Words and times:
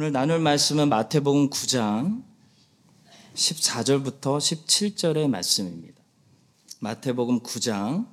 오늘 0.00 0.12
나눌 0.12 0.38
말씀은 0.38 0.88
마태복음 0.88 1.50
9장 1.50 2.22
14절부터 3.34 4.38
17절의 4.38 5.28
말씀입니다. 5.28 6.00
마태복음 6.78 7.40
9장 7.40 8.06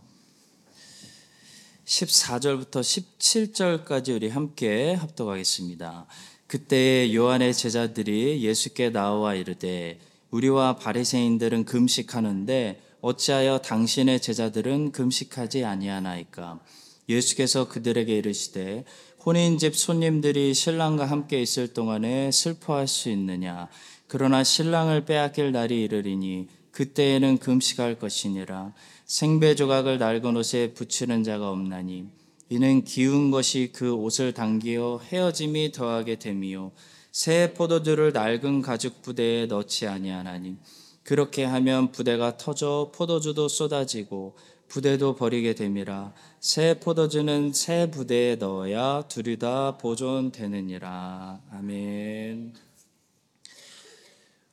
14절부터 1.86 2.82
17절까지 2.82 4.14
우리 4.14 4.28
함께 4.28 4.96
합독하겠습니다. 4.96 6.08
그때 6.46 7.16
요한의 7.16 7.54
제자들이 7.54 8.44
예수께 8.44 8.90
나와 8.90 9.34
이르되 9.34 10.02
우리와 10.32 10.76
바리새인들은 10.76 11.64
금식하는데 11.64 12.82
어찌하여 13.00 13.60
당신의 13.60 14.22
제자들은 14.22 14.92
금식하지 14.92 15.64
아니하나이까 15.64 16.60
예수께서 17.08 17.70
그들에게 17.70 18.14
이르시되 18.18 18.84
혼인 19.28 19.58
집 19.58 19.76
손님들이 19.76 20.54
신랑과 20.54 21.06
함께 21.06 21.42
있을 21.42 21.74
동안에 21.74 22.32
슬퍼할 22.32 22.88
수 22.88 23.10
있느냐? 23.10 23.68
그러나 24.08 24.42
신랑을 24.42 25.04
빼앗길 25.04 25.52
날이 25.52 25.84
이르리니 25.84 26.48
그때에는 26.72 27.38
금식할 27.40 28.00
것이니라. 28.00 28.74
생배 29.06 29.56
조각을 29.56 29.98
낡은 29.98 30.38
옷에 30.38 30.72
붙이는 30.72 31.26
자가 31.26 31.50
없나니 31.52 32.06
이는 32.48 32.86
기운 32.86 33.30
것이 33.30 33.72
그 33.74 33.94
옷을 33.94 34.34
당기어 34.34 35.02
헤어짐이 35.12 35.74
더하게 35.74 36.20
됨이요. 36.20 36.72
새 37.12 37.54
포도주를 37.54 38.14
낡은 38.14 38.62
가죽 38.62 39.02
부대에 39.02 39.48
넣지 39.48 39.88
아니하나니 39.88 40.56
그렇게 41.04 41.44
하면 41.44 41.92
부대가 41.92 42.38
터져 42.38 42.94
포도주도 42.96 43.50
쏟아지고 43.50 44.38
부대도 44.68 45.16
버리게 45.16 45.56
됨이라 45.56 46.14
새 46.40 46.80
포도주는 46.80 47.54
새 47.54 47.90
부대에 47.90 48.36
넣어야 48.36 49.04
둘이 49.08 49.38
다 49.38 49.78
보존되느니라 49.78 51.42
아멘. 51.52 52.54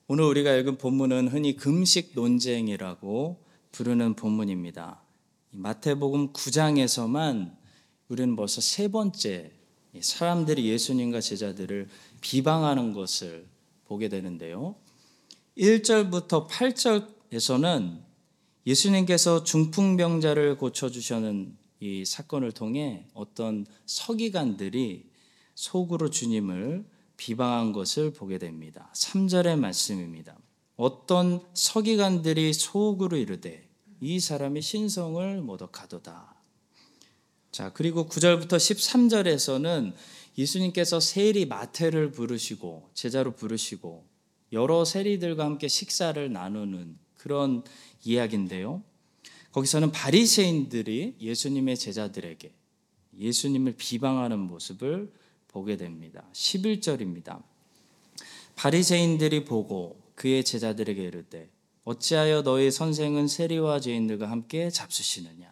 오늘 0.06 0.24
우리가 0.24 0.54
읽은 0.54 0.76
본문은 0.76 1.28
흔히 1.28 1.56
금식 1.56 2.12
논쟁이라고 2.14 3.42
부르는 3.72 4.14
본문입니다. 4.14 5.00
마태복음 5.50 6.32
9장에서만 6.32 7.56
우리는 8.08 8.36
벌써 8.36 8.60
세 8.60 8.88
번째 8.88 9.50
사람들이 9.98 10.66
예수님과 10.66 11.20
제자들을 11.20 11.88
비방하는 12.20 12.92
것을 12.92 13.46
보게 13.86 14.08
되는데요. 14.08 14.74
1절부터 15.56 16.48
8절에서는 16.48 18.00
예수님께서 18.66 19.44
중풍병자를 19.44 20.56
고쳐주시는 20.56 21.56
이 21.80 22.04
사건을 22.04 22.52
통해 22.52 23.06
어떤 23.12 23.66
서기관들이 23.84 25.10
속으로 25.54 26.08
주님을 26.08 26.84
비방한 27.16 27.72
것을 27.72 28.12
보게 28.12 28.38
됩니다. 28.38 28.90
3절의 28.94 29.58
말씀입니다. 29.58 30.36
어떤 30.76 31.40
서기관들이 31.52 32.52
속으로 32.52 33.16
이르되 33.16 33.68
이 34.00 34.18
사람이 34.18 34.62
신성을 34.62 35.42
모독하도다. 35.42 36.34
자, 37.52 37.72
그리고 37.72 38.06
9절부터 38.06 38.56
13절에서는 38.56 39.92
예수님께서 40.36 40.98
세리 40.98 41.46
마태를 41.46 42.10
부르시고 42.10 42.90
제자로 42.94 43.32
부르시고 43.32 44.04
여러 44.52 44.84
세리들과 44.84 45.44
함께 45.44 45.68
식사를 45.68 46.32
나누는 46.32 46.98
그런 47.24 47.64
이야기인데요. 48.04 48.82
거기서는 49.52 49.92
바리새인들이 49.92 51.16
예수님의 51.22 51.78
제자들에게 51.78 52.52
예수님을 53.18 53.76
비방하는 53.78 54.38
모습을 54.38 55.10
보게 55.48 55.78
됩니다. 55.78 56.28
11절입니다. 56.34 57.42
바리새인들이 58.56 59.46
보고 59.46 59.98
그의 60.14 60.44
제자들에게 60.44 61.02
이르되 61.02 61.48
어찌하여 61.84 62.42
너희 62.42 62.70
선생은 62.70 63.26
세리와 63.28 63.80
죄인들과 63.80 64.30
함께 64.30 64.68
잡수시느냐. 64.68 65.50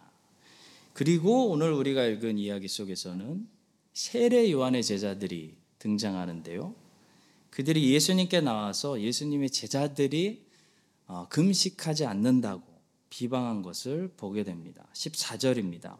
그리고 0.93 1.49
오늘 1.49 1.73
우리가 1.73 2.05
읽은 2.05 2.37
이야기 2.37 2.67
속에서는 2.67 3.47
세례 3.93 4.51
요한의 4.51 4.83
제자들이 4.83 5.55
등장하는데요. 5.79 6.75
그들이 7.49 7.91
예수님께 7.93 8.41
나와서 8.41 9.01
예수님의 9.01 9.49
제자들이 9.49 10.42
어, 10.42 10.42
금식하지 11.29 12.05
않는다고 12.05 12.63
비방한 13.09 13.61
것을 13.61 14.11
보게 14.17 14.43
됩니다. 14.43 14.85
14절입니다. 14.93 15.95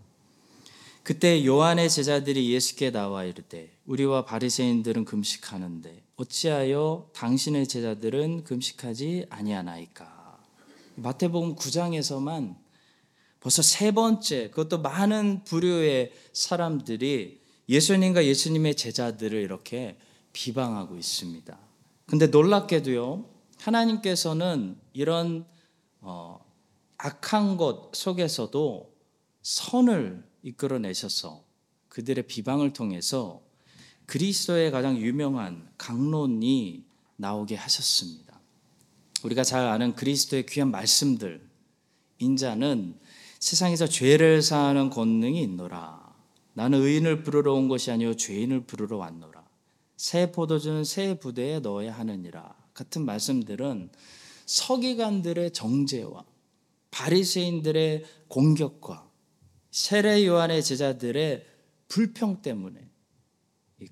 그때 1.03 1.45
요한의 1.45 1.89
제자들이 1.89 2.51
예수께 2.53 2.91
나와 2.91 3.25
이르되 3.25 3.71
우리와 3.85 4.23
바리새인들은 4.25 5.03
금식하는데 5.03 6.01
어찌하여 6.15 7.09
당신의 7.13 7.67
제자들은 7.67 8.45
금식하지 8.45 9.25
아니하나이까. 9.29 10.39
마태복음 10.95 11.55
9장에서만 11.55 12.55
벌써 13.41 13.61
세 13.61 13.91
번째 13.91 14.49
그것도 14.51 14.81
많은 14.81 15.43
부류의 15.43 16.13
사람들이 16.31 17.41
예수님과 17.67 18.25
예수님의 18.25 18.75
제자들을 18.75 19.37
이렇게 19.39 19.97
비방하고 20.31 20.95
있습니다. 20.95 21.57
근데 22.05 22.27
놀랍게도요. 22.27 23.25
하나님께서는 23.59 24.77
이런 24.93 25.45
어, 25.99 26.43
악한 26.97 27.57
것 27.57 27.95
속에서도 27.95 28.93
선을 29.41 30.23
이끌어내셔서 30.43 31.43
그들의 31.89 32.27
비방을 32.27 32.73
통해서 32.73 33.41
그리스도의 34.05 34.71
가장 34.71 34.97
유명한 34.97 35.69
강론이 35.77 36.85
나오게 37.17 37.55
하셨습니다. 37.55 38.39
우리가 39.23 39.43
잘 39.43 39.67
아는 39.67 39.95
그리스도의 39.95 40.45
귀한 40.45 40.71
말씀들, 40.71 41.47
인자는 42.19 42.99
세상에서 43.39 43.87
죄를 43.87 44.41
사하는 44.41 44.89
권능이 44.89 45.41
있노라. 45.41 46.13
나는 46.53 46.81
의인을 46.81 47.23
부르러 47.23 47.53
온 47.53 47.67
것이 47.67 47.91
아니요 47.91 48.15
죄인을 48.15 48.65
부르러 48.65 48.97
왔노라. 48.97 49.43
새 49.97 50.31
포도주는 50.31 50.83
새 50.83 51.17
부대에 51.19 51.59
넣어야 51.59 51.93
하느니라. 51.93 52.55
같은 52.73 53.05
말씀들은 53.05 53.89
서기관들의 54.45 55.51
정죄와 55.51 56.25
바리새인들의 56.91 58.05
공격과 58.27 59.09
세례 59.71 60.25
요한의 60.25 60.63
제자들의 60.63 61.45
불평 61.87 62.41
때문에 62.41 62.89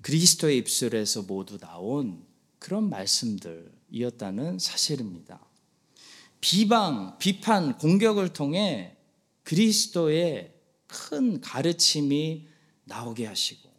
그리스도의 0.00 0.58
입술에서 0.58 1.22
모두 1.22 1.58
나온 1.58 2.24
그런 2.58 2.88
말씀들이었다는 2.88 4.58
사실입니다. 4.58 5.44
비방, 6.40 7.18
비판, 7.18 7.76
공격을 7.78 8.32
통해 8.32 8.96
그리스도의 9.42 10.54
큰 10.86 11.40
가르침이 11.40 12.46
나오게 12.84 13.26
하시고 13.26 13.70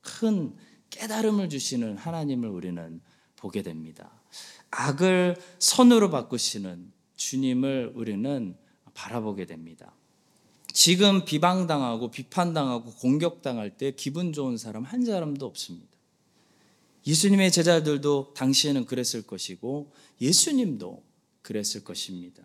큰 0.00 0.56
깨달음을 0.90 1.48
주시는 1.48 1.96
하나님을 1.96 2.48
우리는 2.48 3.00
보게 3.36 3.62
됩니다. 3.62 4.17
악을 4.70 5.36
선으로 5.58 6.10
바꾸시는 6.10 6.92
주님을 7.16 7.92
우리는 7.94 8.56
바라보게 8.94 9.46
됩니다. 9.46 9.94
지금 10.72 11.24
비방당하고 11.24 12.10
비판당하고 12.10 12.92
공격당할 12.92 13.76
때 13.76 13.92
기분 13.92 14.32
좋은 14.32 14.56
사람 14.56 14.84
한 14.84 15.04
사람도 15.04 15.46
없습니다. 15.46 15.88
예수님의 17.06 17.50
제자들도 17.50 18.34
당시에는 18.34 18.84
그랬을 18.84 19.22
것이고 19.26 19.92
예수님도 20.20 21.02
그랬을 21.42 21.82
것입니다. 21.84 22.42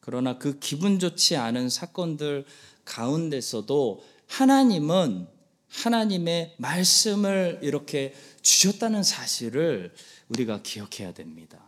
그러나 0.00 0.38
그 0.38 0.58
기분 0.58 0.98
좋지 0.98 1.36
않은 1.36 1.68
사건들 1.68 2.44
가운데서도 2.84 4.02
하나님은 4.26 5.26
하나님의 5.68 6.54
말씀을 6.58 7.60
이렇게 7.62 8.14
주셨다는 8.42 9.02
사실을 9.02 9.92
우리가 10.28 10.62
기억해야 10.62 11.12
됩니다. 11.12 11.62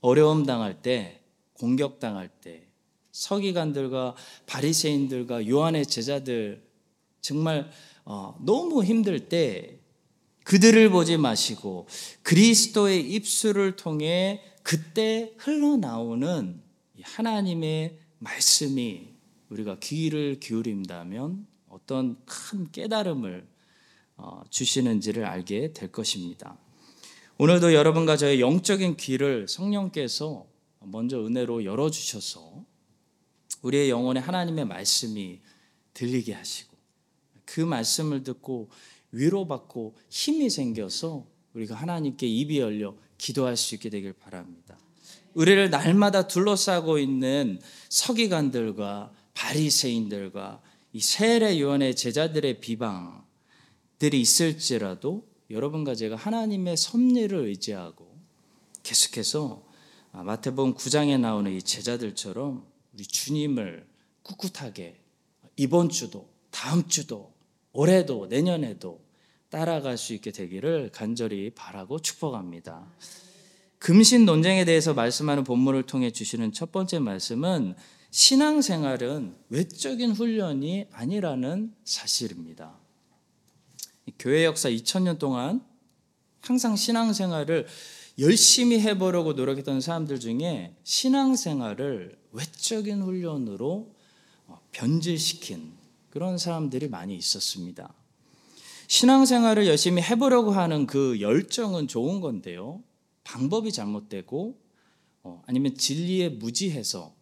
어려움 0.00 0.46
당할 0.46 0.82
때, 0.82 1.20
공격 1.52 1.98
당할 1.98 2.28
때, 2.28 2.66
서기관들과 3.12 4.14
바리새인들과 4.46 5.48
요한의 5.48 5.86
제자들 5.86 6.62
정말 7.22 7.70
어, 8.04 8.38
너무 8.44 8.84
힘들 8.84 9.28
때 9.28 9.80
그들을 10.44 10.90
보지 10.90 11.16
마시고 11.16 11.88
그리스도의 12.22 13.10
입술을 13.14 13.74
통해 13.76 14.42
그때 14.62 15.32
흘러나오는 15.38 16.60
하나님의 17.02 17.98
말씀이 18.18 19.08
우리가 19.48 19.78
귀를 19.80 20.38
기울인다면 20.38 21.46
어떤 21.86 22.16
큰 22.24 22.70
깨달음을 22.72 23.46
어, 24.16 24.42
주시는지를 24.50 25.24
알게 25.24 25.72
될 25.72 25.92
것입니다. 25.92 26.58
오늘도 27.38 27.74
여러분과 27.74 28.16
저의 28.16 28.40
영적인 28.40 28.96
귀를 28.96 29.46
성령께서 29.46 30.46
먼저 30.80 31.24
은혜로 31.24 31.64
열어주셔서 31.64 32.64
우리의 33.62 33.90
영혼에 33.90 34.18
하나님의 34.20 34.64
말씀이 34.66 35.40
들리게 35.94 36.32
하시고 36.32 36.76
그 37.44 37.60
말씀을 37.60 38.24
듣고 38.24 38.68
위로받고 39.12 39.94
힘이 40.10 40.50
생겨서 40.50 41.24
우리가 41.54 41.76
하나님께 41.76 42.26
입이 42.26 42.58
열려 42.58 42.96
기도할 43.16 43.56
수 43.56 43.76
있게 43.76 43.90
되길 43.90 44.12
바랍니다. 44.12 44.76
우리를 45.34 45.70
날마다 45.70 46.26
둘러싸고 46.26 46.98
있는 46.98 47.60
서기관들과 47.90 49.12
바리새인들과 49.34 50.62
이 50.96 51.00
세례 51.02 51.60
요한의 51.60 51.94
제자들의 51.94 52.58
비방들이 52.62 54.18
있을지라도 54.18 55.28
여러분과 55.50 55.94
제가 55.94 56.16
하나님의 56.16 56.78
섭리를 56.78 57.38
의지하고 57.38 58.16
계속해서 58.82 59.62
마태복음 60.12 60.72
9장에 60.72 61.20
나오는 61.20 61.52
이 61.52 61.60
제자들처럼 61.60 62.66
우리 62.94 63.04
주님을 63.04 63.86
꿋꿋하게 64.22 64.98
이번 65.56 65.90
주도 65.90 66.30
다음 66.50 66.88
주도 66.88 67.34
올해도 67.72 68.28
내년에도 68.28 69.04
따라갈 69.50 69.98
수 69.98 70.14
있게 70.14 70.30
되기를 70.30 70.92
간절히 70.94 71.50
바라고 71.50 72.00
축복합니다. 72.00 72.90
금신 73.78 74.24
논쟁에 74.24 74.64
대해서 74.64 74.94
말씀하는 74.94 75.44
본문을 75.44 75.82
통해 75.82 76.10
주시는 76.10 76.52
첫 76.52 76.72
번째 76.72 77.00
말씀은 77.00 77.74
신앙생활은 78.16 79.36
외적인 79.50 80.12
훈련이 80.12 80.86
아니라는 80.90 81.74
사실입니다. 81.84 82.74
교회 84.18 84.46
역사 84.46 84.70
2000년 84.70 85.18
동안 85.18 85.62
항상 86.40 86.76
신앙생활을 86.76 87.66
열심히 88.18 88.80
해보려고 88.80 89.34
노력했던 89.34 89.82
사람들 89.82 90.18
중에 90.18 90.74
신앙생활을 90.82 92.18
외적인 92.32 93.02
훈련으로 93.02 93.94
변질시킨 94.72 95.74
그런 96.08 96.38
사람들이 96.38 96.88
많이 96.88 97.14
있었습니다. 97.16 97.92
신앙생활을 98.88 99.66
열심히 99.66 100.00
해보려고 100.00 100.52
하는 100.52 100.86
그 100.86 101.20
열정은 101.20 101.86
좋은 101.86 102.22
건데요. 102.22 102.82
방법이 103.24 103.72
잘못되고 103.72 104.58
어, 105.24 105.42
아니면 105.46 105.76
진리에 105.76 106.30
무지해서 106.30 107.15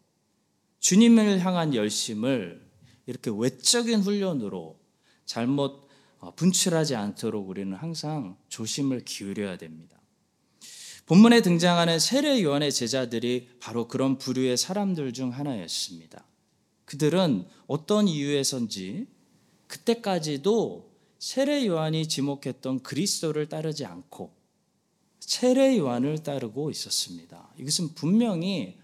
주님을 0.85 1.41
향한 1.43 1.75
열심을 1.75 2.63
이렇게 3.07 3.31
외적인 3.35 4.01
훈련으로 4.01 4.79
잘못 5.25 5.89
어, 6.19 6.35
분출하지 6.35 6.95
않도록 6.95 7.49
우리는 7.49 7.75
항상 7.75 8.37
조심을 8.51 9.03
기울여야 9.07 9.57
됩니다. 9.57 9.99
본문에 11.07 11.41
등장하는 11.41 11.99
세례 11.99 12.43
요한의 12.43 12.71
제자들이 12.71 13.49
바로 13.61 13.89
그런 13.89 14.19
부류의 14.19 14.59
사람들 14.59 15.15
중 15.15 15.33
하나였습니다. 15.33 16.27
그들은 16.85 17.47
어떤 17.67 18.07
이유에선지 18.07 19.07
그때까지도 19.67 20.93
세례 21.19 21.67
요한이 21.67 22.09
지목했던 22.09 22.83
그리스도를 22.83 23.49
따르지 23.49 23.87
않고 23.87 24.35
세례 25.21 25.79
요한을 25.79 26.23
따르고 26.23 26.71
있었습니다. 26.71 27.55
이것은 27.57 27.95
분명히 27.95 28.84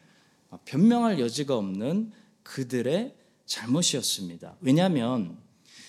변명할 0.58 1.20
여지가 1.20 1.56
없는 1.56 2.12
그들의 2.43 3.14
잘못이었습니다. 3.47 4.56
왜냐하면 4.61 5.38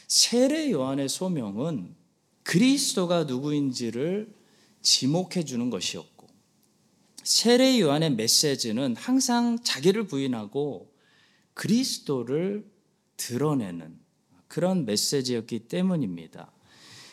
세례 0.07 0.71
요한의 0.71 1.09
소명은 1.09 1.95
그리스도가 2.43 3.25
누구인지를 3.25 4.33
지목해 4.81 5.45
주는 5.45 5.69
것이었고 5.69 6.27
세례 7.23 7.79
요한의 7.79 8.15
메시지는 8.15 8.95
항상 8.95 9.59
자기를 9.63 10.07
부인하고 10.07 10.91
그리스도를 11.53 12.65
드러내는 13.17 13.99
그런 14.47 14.85
메시지였기 14.85 15.67
때문입니다. 15.67 16.51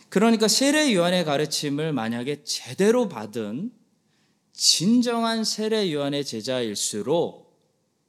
그러니까 0.09 0.49
세례 0.49 0.95
요한의 0.95 1.25
가르침을 1.25 1.93
만약에 1.93 2.43
제대로 2.45 3.09
받은 3.09 3.71
진정한 4.59 5.45
세례 5.45 5.93
요한의 5.93 6.25
제자일수록 6.25 7.57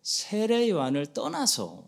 세례 0.01 0.67
요한을 0.67 1.13
떠나서 1.13 1.87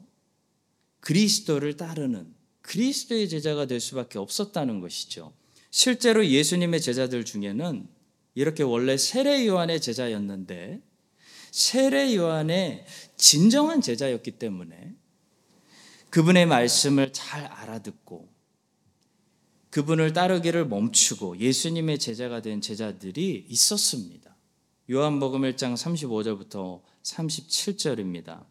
그리스도를 0.99 1.77
따르는 1.77 2.31
그리스도의 2.61 3.27
제자가 3.27 3.65
될 3.65 3.79
수밖에 3.79 4.19
없었다는 4.19 4.79
것이죠. 4.79 5.33
실제로 5.71 6.23
예수님의 6.23 6.79
제자들 6.79 7.25
중에는 7.25 7.87
이렇게 8.35 8.61
원래 8.61 8.97
세례 8.97 9.47
요한의 9.47 9.81
제자였는데 9.81 10.79
세례 11.49 12.15
요한의 12.15 12.85
진정한 13.17 13.81
제자였기 13.81 14.33
때문에 14.33 14.93
그분의 16.11 16.45
말씀을 16.45 17.13
잘 17.13 17.45
알아듣고 17.45 18.29
그분을 19.71 20.13
따르기를 20.13 20.67
멈추고 20.67 21.39
예수님의 21.39 21.97
제자가 21.97 22.43
된 22.43 22.61
제자들이 22.61 23.47
있었습니다. 23.49 24.30
요한복음 24.91 25.43
1장 25.43 25.73
35절부터 25.75 26.81
37절입니다. 27.03 28.43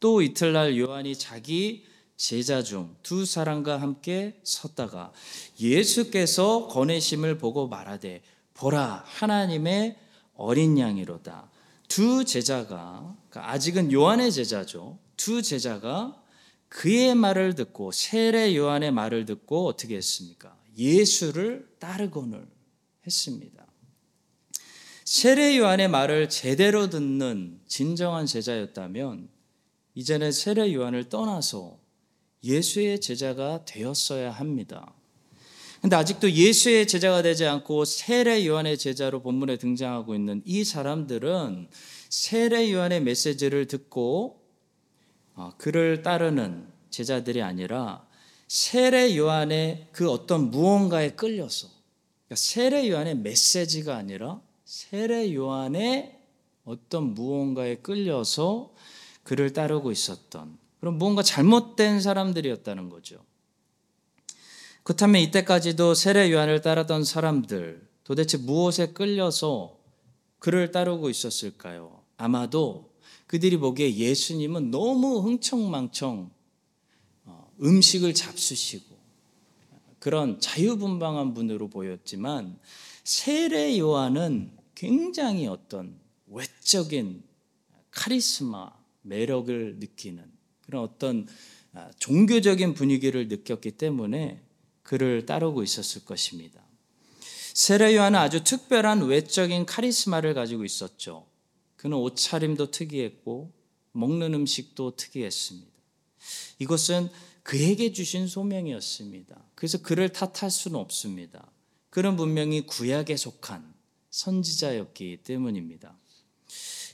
또 0.00 0.20
이틀날 0.20 0.78
요한이 0.78 1.16
자기 1.16 1.86
제자 2.14 2.62
중 2.62 2.94
두 3.02 3.24
사람과 3.24 3.80
함께 3.80 4.38
섰다가 4.44 5.14
예수께서 5.58 6.66
거내심을 6.68 7.38
보고 7.38 7.68
말하되 7.68 8.20
보라 8.52 9.02
하나님의 9.06 9.96
어린 10.34 10.78
양이로다. 10.78 11.50
두 11.88 12.26
제자가 12.26 13.16
그러니까 13.30 13.52
아직은 13.52 13.92
요한의 13.92 14.30
제자죠. 14.30 14.98
두 15.16 15.40
제자가 15.40 16.22
그의 16.68 17.14
말을 17.14 17.54
듣고 17.54 17.92
세례 17.92 18.54
요한의 18.54 18.92
말을 18.92 19.24
듣고 19.24 19.68
어떻게 19.68 19.96
했습니까? 19.96 20.54
예수를 20.76 21.66
따르곤을 21.78 22.46
했습니다. 23.06 23.71
세례 25.04 25.58
요한의 25.58 25.88
말을 25.88 26.28
제대로 26.28 26.88
듣는 26.88 27.60
진정한 27.66 28.26
제자였다면 28.26 29.28
이제는 29.94 30.32
세례 30.32 30.72
요한을 30.72 31.08
떠나서 31.08 31.78
예수의 32.44 33.00
제자가 33.00 33.64
되었어야 33.64 34.30
합니다. 34.30 34.94
근데 35.80 35.96
아직도 35.96 36.30
예수의 36.30 36.86
제자가 36.86 37.22
되지 37.22 37.44
않고 37.44 37.84
세례 37.84 38.46
요한의 38.46 38.78
제자로 38.78 39.20
본문에 39.22 39.56
등장하고 39.56 40.14
있는 40.14 40.40
이 40.44 40.62
사람들은 40.62 41.68
세례 42.08 42.72
요한의 42.72 43.02
메시지를 43.02 43.66
듣고 43.66 44.40
어, 45.34 45.52
그를 45.58 46.02
따르는 46.02 46.68
제자들이 46.90 47.42
아니라 47.42 48.06
세례 48.46 49.16
요한의 49.16 49.88
그 49.90 50.08
어떤 50.10 50.50
무언가에 50.50 51.10
끌려서 51.10 51.68
그러니까 52.26 52.36
세례 52.36 52.88
요한의 52.88 53.16
메시지가 53.16 53.96
아니라 53.96 54.40
세례 54.72 55.34
요한의 55.34 56.18
어떤 56.64 57.12
무언가에 57.12 57.76
끌려서 57.76 58.72
그를 59.22 59.52
따르고 59.52 59.92
있었던 59.92 60.56
그런 60.80 60.96
무언가 60.96 61.22
잘못된 61.22 62.00
사람들이었다는 62.00 62.88
거죠. 62.88 63.22
그렇다면 64.82 65.20
이때까지도 65.20 65.92
세례 65.92 66.32
요한을 66.32 66.62
따르던 66.62 67.04
사람들 67.04 67.86
도대체 68.02 68.38
무엇에 68.38 68.94
끌려서 68.94 69.76
그를 70.38 70.70
따르고 70.70 71.10
있었을까요? 71.10 72.02
아마도 72.16 72.94
그들이 73.26 73.58
보기에 73.58 73.94
예수님은 73.94 74.70
너무 74.70 75.18
흥청망청 75.18 76.30
어, 77.26 77.52
음식을 77.60 78.14
잡수시고 78.14 78.96
그런 79.98 80.40
자유분방한 80.40 81.34
분으로 81.34 81.68
보였지만 81.68 82.58
세례 83.04 83.78
요한은 83.78 84.61
굉장히 84.82 85.46
어떤 85.46 85.96
외적인 86.26 87.22
카리스마, 87.92 88.72
매력을 89.02 89.76
느끼는 89.78 90.28
그런 90.62 90.82
어떤 90.82 91.28
아, 91.72 91.88
종교적인 92.00 92.74
분위기를 92.74 93.28
느꼈기 93.28 93.70
때문에 93.72 94.42
그를 94.82 95.24
따르고 95.24 95.62
있었을 95.62 96.04
것입니다. 96.04 96.60
세례 97.54 97.94
요한은 97.94 98.18
아주 98.18 98.42
특별한 98.42 99.04
외적인 99.04 99.66
카리스마를 99.66 100.34
가지고 100.34 100.64
있었죠. 100.64 101.28
그는 101.76 101.96
옷차림도 101.98 102.72
특이했고 102.72 103.52
먹는 103.92 104.34
음식도 104.34 104.96
특이했습니다. 104.96 105.70
이것은 106.58 107.08
그에게 107.44 107.92
주신 107.92 108.26
소명이었습니다. 108.26 109.44
그래서 109.54 109.80
그를 109.80 110.08
탓할 110.08 110.50
수는 110.50 110.80
없습니다. 110.80 111.52
그는 111.88 112.16
분명히 112.16 112.66
구약에 112.66 113.16
속한 113.16 113.71
선지자였기 114.12 115.18
때문입니다. 115.24 115.96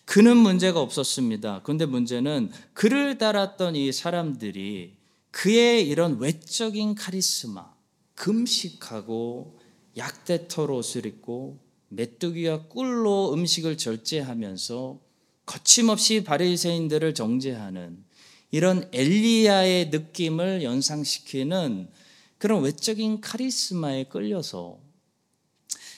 그는 0.07 0.39
문제가 0.39 0.81
없었습니다. 0.81 1.61
그런데 1.65 1.85
문제는 1.85 2.51
그를 2.73 3.19
따랐던 3.19 3.77
이 3.77 3.93
사람들이 3.93 4.97
그의 5.31 5.87
이런 5.87 6.19
외적인 6.19 6.95
카리스마, 6.95 7.75
금식하고 8.15 9.59
약대털 9.99 10.71
옷을 10.71 11.05
입고 11.05 11.59
메뚜기와 11.89 12.69
꿀로 12.69 13.35
음식을 13.35 13.77
절제하면서 13.77 14.99
거침없이 15.45 16.25
바리새인들을 16.25 17.15
정죄하는 17.15 18.05
이런 18.51 18.89
엘리야의 18.93 19.91
느낌을 19.91 20.63
연상시키는 20.63 21.91
그런 22.39 22.63
외적인 22.63 23.21
카리스마에 23.21 24.05
끌려서 24.05 24.79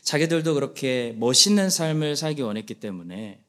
자기들도 0.02 0.54
그렇게 0.54 1.14
멋있는 1.18 1.70
삶을 1.70 2.16
살기 2.16 2.42
원했기 2.42 2.74
때문에 2.74 3.42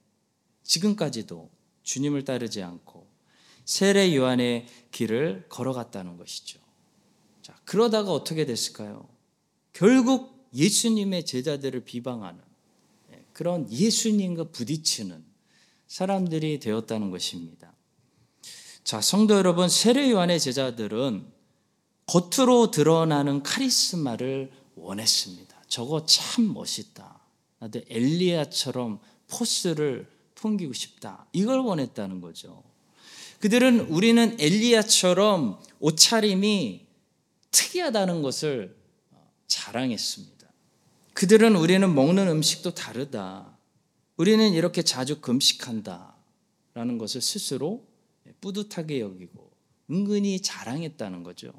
지금까지도 0.64 1.50
주님을 1.84 2.24
따르지 2.24 2.62
않고 2.62 3.08
세례 3.66 4.16
요한의 4.16 4.68
길을 4.92 5.46
걸어갔다는 5.50 6.18
것이죠. 6.18 6.60
자, 7.42 7.56
그러다가 7.66 8.12
어떻게 8.12 8.46
됐을까요? 8.46 9.08
결국 9.74 10.50
예수님의 10.54 11.26
제자들을 11.26 11.86
비방하는 11.86 12.42
예, 13.14 13.24
그런 13.34 13.72
예수님과 13.72 14.46
부딪히는 14.52 15.24
사람들이 15.88 16.60
되었다는 16.60 17.12
것입니다. 17.12 17.74
자, 18.84 19.00
성도 19.02 19.36
여러분, 19.36 19.70
세례 19.70 20.10
요한의 20.12 20.40
제자들은 20.40 21.26
겉으로 22.08 22.72
드러나는 22.72 23.44
카리스마를 23.44 24.52
원했습니다. 24.76 25.51
저거 25.72 26.06
참 26.06 26.54
멋있다. 26.54 27.22
나도 27.60 27.80
엘리야처럼 27.88 29.00
포스를 29.30 30.06
풍기고 30.36 30.74
싶다. 30.74 31.28
이걸 31.32 31.60
원했다는 31.60 32.20
거죠. 32.20 32.62
그들은 33.40 33.80
우리는 33.88 34.36
엘리야처럼 34.38 35.62
옷차림이 35.80 36.86
특이하다는 37.52 38.22
것을 38.22 38.76
자랑했습니다. 39.48 40.46
그들은 41.14 41.56
우리는 41.56 41.96
먹는 41.96 42.28
음식도 42.28 42.76
다르다. 42.76 43.58
우리는 44.18 44.52
이렇게 44.52 44.82
자주 44.82 45.22
금식한다. 45.22 46.14
라는 46.74 46.98
것을 46.98 47.22
스스로 47.22 47.88
뿌듯하게 48.42 49.00
여기고 49.00 49.50
은근히 49.90 50.42
자랑했다는 50.42 51.24
거죠. 51.24 51.54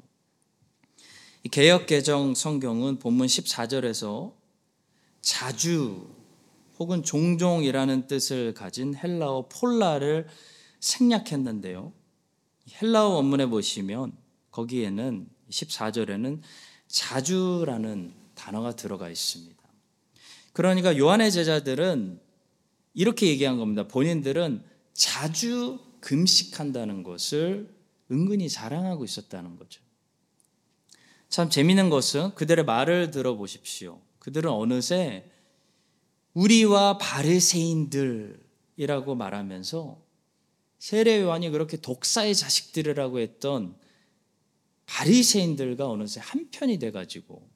개혁 1.51 1.87
개정 1.87 2.35
성경은 2.35 2.99
본문 2.99 3.27
14절에서 3.27 4.33
자주 5.21 6.09
혹은 6.79 7.03
종종이라는 7.03 8.07
뜻을 8.07 8.53
가진 8.53 8.95
헬라어 8.95 9.49
폴라를 9.49 10.27
생략했는데요. 10.79 11.93
헬라어 12.81 13.09
원문에 13.09 13.47
보시면 13.47 14.13
거기에는 14.51 15.27
14절에는 15.49 16.41
자주라는 16.87 18.13
단어가 18.35 18.75
들어가 18.75 19.09
있습니다. 19.09 19.61
그러니까 20.53 20.97
요한의 20.97 21.31
제자들은 21.31 22.19
이렇게 22.93 23.27
얘기한 23.27 23.57
겁니다. 23.57 23.87
본인들은 23.87 24.63
자주 24.93 25.79
금식한다는 25.99 27.03
것을 27.03 27.73
은근히 28.11 28.49
자랑하고 28.49 29.03
있었다는 29.03 29.57
거죠. 29.57 29.81
참 31.33 31.49
재미있는 31.49 31.89
것은 31.89 32.35
그들의 32.35 32.63
말을 32.63 33.09
들어보십시오. 33.09 33.99
그들은 34.19 34.51
어느새 34.51 35.31
우리와 36.35 36.99
바리새인들이라고 36.99 38.35
말하면서 39.15 39.99
세례 40.77 41.21
요한이 41.21 41.49
그렇게 41.49 41.77
독사의 41.77 42.35
자식들이라고 42.35 43.17
했던 43.17 43.75
바리새인들과 44.85 45.89
어느새 45.89 46.19
한편이 46.23 46.77
돼 46.77 46.91
가지고 46.91 47.49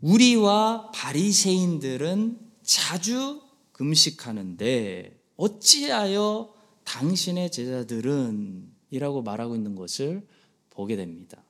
우리와 0.00 0.92
바리새인들은 0.94 2.38
자주 2.62 3.42
금식하는데 3.72 5.20
어찌하여 5.36 6.54
당신의 6.84 7.50
제자들은 7.50 8.72
이라고 8.88 9.20
말하고 9.20 9.56
있는 9.56 9.74
것을 9.74 10.26
보게 10.70 10.96
됩니다. 10.96 11.44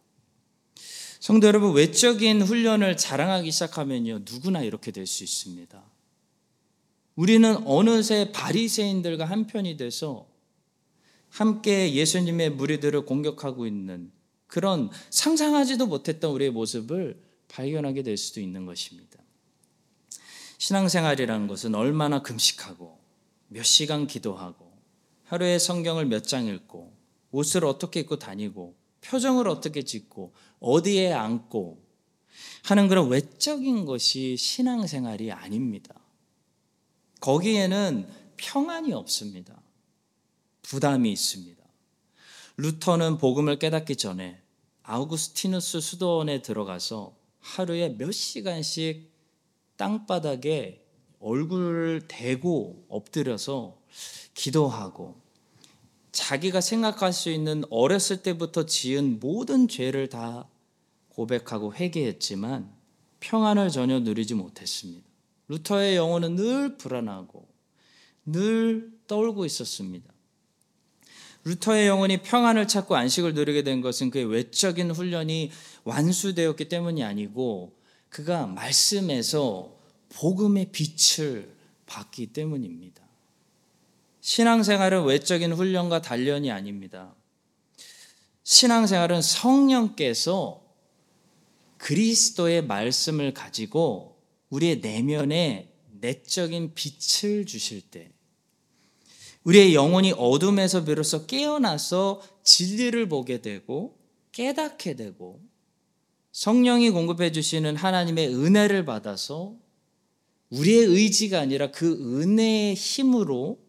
성도 1.22 1.46
여러분, 1.46 1.72
외적인 1.72 2.42
훈련을 2.42 2.96
자랑하기 2.96 3.48
시작하면요, 3.52 4.22
누구나 4.28 4.62
이렇게 4.62 4.90
될 4.90 5.06
수 5.06 5.22
있습니다. 5.22 5.80
우리는 7.14 7.64
어느새 7.64 8.32
바리새인들과 8.32 9.26
한편이 9.26 9.76
돼서 9.76 10.26
함께 11.28 11.94
예수님의 11.94 12.50
무리들을 12.50 13.06
공격하고 13.06 13.68
있는 13.68 14.10
그런 14.48 14.90
상상하지도 15.10 15.86
못했던 15.86 16.32
우리의 16.32 16.50
모습을 16.50 17.22
발견하게 17.46 18.02
될 18.02 18.16
수도 18.16 18.40
있는 18.40 18.66
것입니다. 18.66 19.20
신앙생활이라는 20.58 21.46
것은 21.46 21.76
얼마나 21.76 22.20
금식하고 22.22 22.98
몇 23.46 23.62
시간 23.62 24.08
기도하고 24.08 24.72
하루에 25.26 25.60
성경을 25.60 26.06
몇 26.06 26.24
장 26.24 26.48
읽고 26.48 26.92
옷을 27.30 27.64
어떻게 27.64 28.00
입고 28.00 28.18
다니고 28.18 28.81
표정을 29.02 29.48
어떻게 29.48 29.82
짓고 29.82 30.32
어디에 30.60 31.12
앉고 31.12 31.82
하는 32.64 32.88
그런 32.88 33.08
외적인 33.08 33.84
것이 33.84 34.36
신앙생활이 34.36 35.32
아닙니다. 35.32 35.94
거기에는 37.20 38.08
평안이 38.36 38.92
없습니다. 38.92 39.60
부담이 40.62 41.12
있습니다. 41.12 41.62
루터는 42.56 43.18
복음을 43.18 43.58
깨닫기 43.58 43.96
전에 43.96 44.40
아우구스티누스 44.82 45.80
수도원에 45.80 46.42
들어가서 46.42 47.16
하루에 47.40 47.90
몇 47.90 48.12
시간씩 48.12 49.12
땅바닥에 49.76 50.84
얼굴을 51.20 52.02
대고 52.08 52.86
엎드려서 52.88 53.80
기도하고 54.34 55.20
자기가 56.12 56.60
생각할 56.60 57.12
수 57.12 57.30
있는 57.30 57.64
어렸을 57.70 58.22
때부터 58.22 58.66
지은 58.66 59.18
모든 59.18 59.66
죄를 59.66 60.08
다 60.08 60.48
고백하고 61.08 61.74
회개했지만 61.74 62.70
평안을 63.20 63.70
전혀 63.70 63.98
누리지 64.00 64.34
못했습니다. 64.34 65.06
루터의 65.48 65.96
영혼은 65.96 66.36
늘 66.36 66.76
불안하고 66.76 67.48
늘 68.26 68.92
떨고 69.06 69.44
있었습니다. 69.44 70.12
루터의 71.44 71.88
영혼이 71.88 72.22
평안을 72.22 72.68
찾고 72.68 72.94
안식을 72.94 73.34
누리게 73.34 73.62
된 73.62 73.80
것은 73.80 74.10
그의 74.10 74.26
외적인 74.26 74.90
훈련이 74.92 75.50
완수되었기 75.84 76.68
때문이 76.68 77.02
아니고 77.02 77.76
그가 78.08 78.46
말씀에서 78.46 79.74
복음의 80.10 80.70
빛을 80.72 81.52
받기 81.86 82.28
때문입니다. 82.28 83.01
신앙생활은 84.22 85.04
외적인 85.04 85.52
훈련과 85.52 86.00
단련이 86.00 86.52
아닙니다. 86.52 87.14
신앙생활은 88.44 89.20
성령께서 89.20 90.62
그리스도의 91.78 92.64
말씀을 92.64 93.34
가지고 93.34 94.22
우리의 94.50 94.78
내면에 94.78 95.72
내적인 96.00 96.74
빛을 96.74 97.46
주실 97.46 97.82
때, 97.90 98.12
우리의 99.42 99.74
영혼이 99.74 100.12
어둠에서 100.12 100.84
비로소 100.84 101.26
깨어나서 101.26 102.22
진리를 102.44 103.08
보게 103.08 103.42
되고 103.42 103.98
깨닫게 104.30 104.94
되고 104.94 105.40
성령이 106.30 106.90
공급해 106.90 107.32
주시는 107.32 107.74
하나님의 107.74 108.28
은혜를 108.28 108.84
받아서 108.84 109.56
우리의 110.50 110.84
의지가 110.84 111.40
아니라 111.40 111.72
그 111.72 112.20
은혜의 112.22 112.74
힘으로 112.74 113.61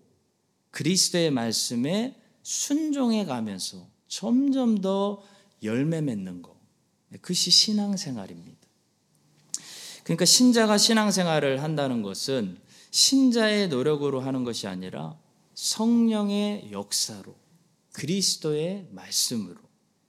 그리스도의 0.74 1.32
말씀에 1.32 2.20
순종해 2.42 3.26
가면서 3.26 3.88
점점 4.08 4.82
더 4.82 5.24
열매 5.62 6.02
맺는 6.02 6.42
것. 6.42 6.54
그것이 7.22 7.52
신앙생활입니다. 7.52 8.60
그러니까 10.04 10.26
신자가 10.26 10.78
신앙생활을 10.78 11.62
한다는 11.64 12.02
것은 12.02 12.58
신자의 12.92 13.70
노력으로 13.70 14.20
하는 14.20 14.44
것이 14.44 14.68
아니라 14.68 15.18
성령의 15.54 16.72
역사로 16.72 17.36
그리스도의 17.94 18.88
말씀으로 18.92 19.58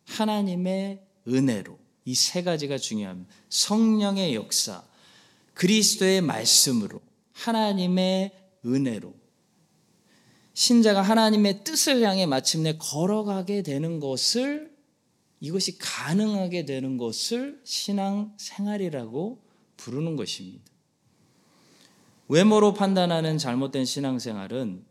하나님의 0.06 1.06
은혜로 1.28 1.78
이 2.06 2.14
세 2.14 2.42
가지가 2.42 2.78
중요합니다. 2.78 3.32
성령의 3.48 4.34
역사, 4.34 4.82
그리스도의 5.54 6.20
말씀으로 6.20 7.00
하나님의 7.32 8.32
은혜로 8.64 9.14
신자가 10.54 11.02
하나님의 11.02 11.64
뜻을 11.64 12.02
향해 12.02 12.26
마침내 12.26 12.76
걸어가게 12.78 13.62
되는 13.62 14.00
것을 14.00 14.72
이것이 15.40 15.78
가능하게 15.78 16.64
되는 16.64 16.96
것을 16.96 17.60
신앙 17.64 18.32
생활이라고 18.38 19.42
부르는 19.76 20.16
것입니다. 20.16 20.64
외모로 22.28 22.72
판단하는 22.72 23.36
잘못된 23.36 23.84
신앙 23.84 24.18
생활은 24.18 24.84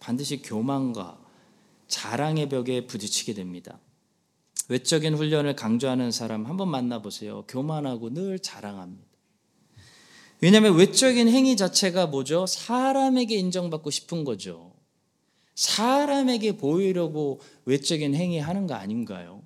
반드시 0.00 0.42
교만과 0.42 1.18
자랑의 1.86 2.48
벽에 2.48 2.86
부딪히게 2.86 3.34
됩니다. 3.34 3.80
외적인 4.68 5.14
훈련을 5.14 5.56
강조하는 5.56 6.10
사람 6.10 6.44
한번 6.44 6.68
만나보세요. 6.68 7.44
교만하고 7.48 8.12
늘 8.12 8.38
자랑합니다. 8.38 9.06
왜냐하면 10.40 10.76
외적인 10.76 11.28
행위 11.28 11.56
자체가 11.56 12.08
뭐죠? 12.08 12.46
사람에게 12.46 13.36
인정받고 13.36 13.90
싶은 13.90 14.24
거죠. 14.24 14.77
사람에게 15.58 16.56
보이려고 16.56 17.40
외적인 17.64 18.14
행위 18.14 18.38
하는 18.38 18.68
거 18.68 18.74
아닌가요? 18.74 19.42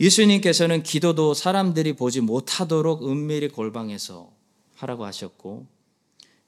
예수님께서는 0.00 0.82
기도도 0.82 1.34
사람들이 1.34 1.92
보지 1.92 2.20
못하도록 2.20 3.08
은밀히 3.08 3.46
골방에서 3.46 4.32
하라고 4.74 5.04
하셨고 5.04 5.68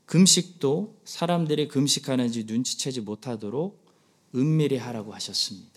금식도 0.05 0.97
사람들이 1.05 1.69
금식하는지 1.69 2.43
눈치채지 2.45 3.02
못하도록 3.02 3.81
은밀히 4.35 4.78
하라고 4.78 5.14
하셨습니다. 5.14 5.71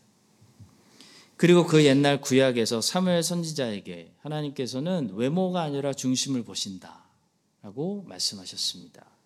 그리고 1.37 1.67
그 1.67 1.85
옛날 1.85 2.21
구약에서 2.21 2.81
사무엘 2.81 3.21
선지자에게 3.21 4.13
하나님께서는 4.21 5.11
외모가 5.13 5.61
아니라 5.61 5.93
중심을 5.93 6.43
보신다라고 6.43 8.03
말씀하셨습니다. 8.07 9.18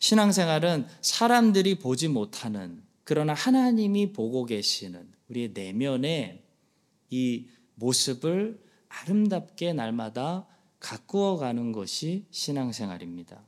신앙생활은 0.00 0.86
사람들이 1.02 1.76
보지 1.76 2.08
못하는 2.08 2.82
그러나 3.04 3.34
하나님이 3.34 4.12
보고 4.12 4.44
계시는 4.44 5.06
우리의 5.28 5.50
내면의 5.52 6.42
이 7.10 7.46
모습을 7.74 8.60
아름답게 8.88 9.74
날마다 9.74 10.46
가꾸어 10.80 11.36
가는 11.36 11.72
것이 11.72 12.24
신앙생활입니다. 12.30 13.42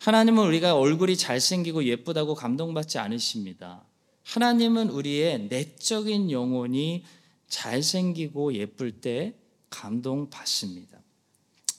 하나님은 0.00 0.44
우리가 0.44 0.76
얼굴이 0.76 1.16
잘생기고 1.16 1.84
예쁘다고 1.84 2.34
감동받지 2.34 2.98
않으십니다. 2.98 3.84
하나님은 4.24 4.90
우리의 4.90 5.46
내적인 5.48 6.32
영혼이 6.32 7.04
잘생기고 7.46 8.54
예쁠 8.54 9.00
때 9.00 9.36
감동받습니다. 9.70 10.98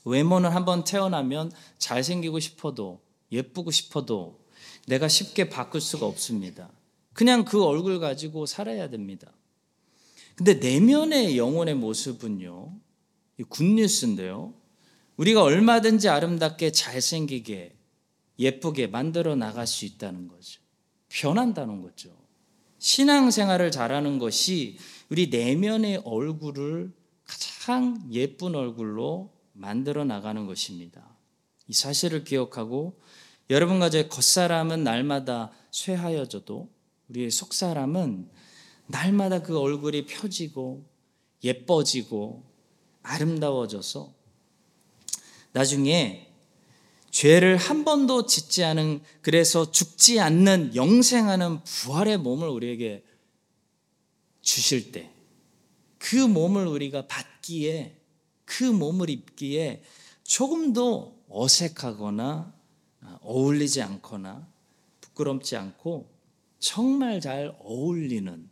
외모는 0.05 0.51
한번 0.51 0.83
태어나면 0.83 1.51
잘생기고 1.77 2.39
싶어도 2.39 3.02
예쁘고 3.33 3.71
싶어도 3.71 4.39
내가 4.87 5.07
쉽게 5.07 5.49
바꿀 5.49 5.81
수가 5.81 6.05
없습니다. 6.05 6.71
그냥 7.13 7.45
그 7.45 7.63
얼굴 7.63 7.99
가지고 7.99 8.45
살아야 8.45 8.89
됩니다. 8.89 9.31
근데 10.35 10.55
내면의 10.55 11.37
영혼의 11.37 11.75
모습은요, 11.75 12.73
굿뉴스인데요. 13.49 14.53
우리가 15.17 15.43
얼마든지 15.43 16.09
아름답게 16.09 16.71
잘생기게 16.71 17.75
예쁘게 18.39 18.87
만들어 18.87 19.35
나갈 19.35 19.67
수 19.67 19.85
있다는 19.85 20.27
거죠. 20.27 20.59
변한다는 21.09 21.81
거죠. 21.81 22.09
신앙생활을 22.79 23.71
잘하는 23.71 24.17
것이 24.17 24.77
우리 25.09 25.27
내면의 25.27 26.01
얼굴을 26.03 26.91
가장 27.25 28.03
예쁜 28.11 28.55
얼굴로 28.55 29.31
만들어 29.53 30.03
나가는 30.03 30.45
것입니다. 30.47 31.15
이 31.67 31.73
사실을 31.73 32.23
기억하고 32.23 32.99
여러분과 33.49 33.89
제 33.89 34.07
겉사람은 34.07 34.83
날마다 34.83 35.51
쇠하여져도 35.71 36.69
우리의 37.09 37.31
속사람은 37.31 38.29
날마다 38.87 39.41
그 39.41 39.59
얼굴이 39.59 40.05
펴지고 40.05 40.85
예뻐지고 41.43 42.43
아름다워져서 43.01 44.13
나중에 45.51 46.29
죄를 47.11 47.57
한 47.57 47.85
번도 47.85 48.25
짓지 48.25 48.63
않은 48.63 49.01
그래서 49.21 49.71
죽지 49.71 50.19
않는 50.19 50.75
영생하는 50.75 51.63
부활의 51.63 52.17
몸을 52.17 52.47
우리에게 52.47 53.03
주실 54.41 54.91
때 54.91 55.13
그 56.03 56.17
몸을 56.17 56.67
우리가 56.67 57.07
받기에 57.07 57.95
그 58.43 58.65
몸을 58.65 59.09
입기에 59.09 59.83
조금도 60.23 61.23
어색하거나 61.29 62.53
어울리지 63.23 63.81
않거나 63.81 64.47
부끄럽지 65.01 65.55
않고 65.55 66.09
정말 66.59 67.19
잘 67.19 67.55
어울리는 67.59 68.49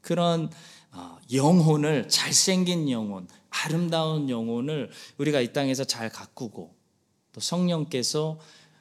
그런 0.00 0.50
어, 0.90 1.18
영혼을 1.32 2.08
잘생긴 2.08 2.90
영혼, 2.90 3.28
아름다운 3.48 4.28
영혼을 4.28 4.90
우리가 5.16 5.40
이 5.40 5.52
땅에서 5.52 5.84
잘 5.84 6.10
가꾸고 6.10 6.74
또 7.32 7.40
성령께서 7.40 8.38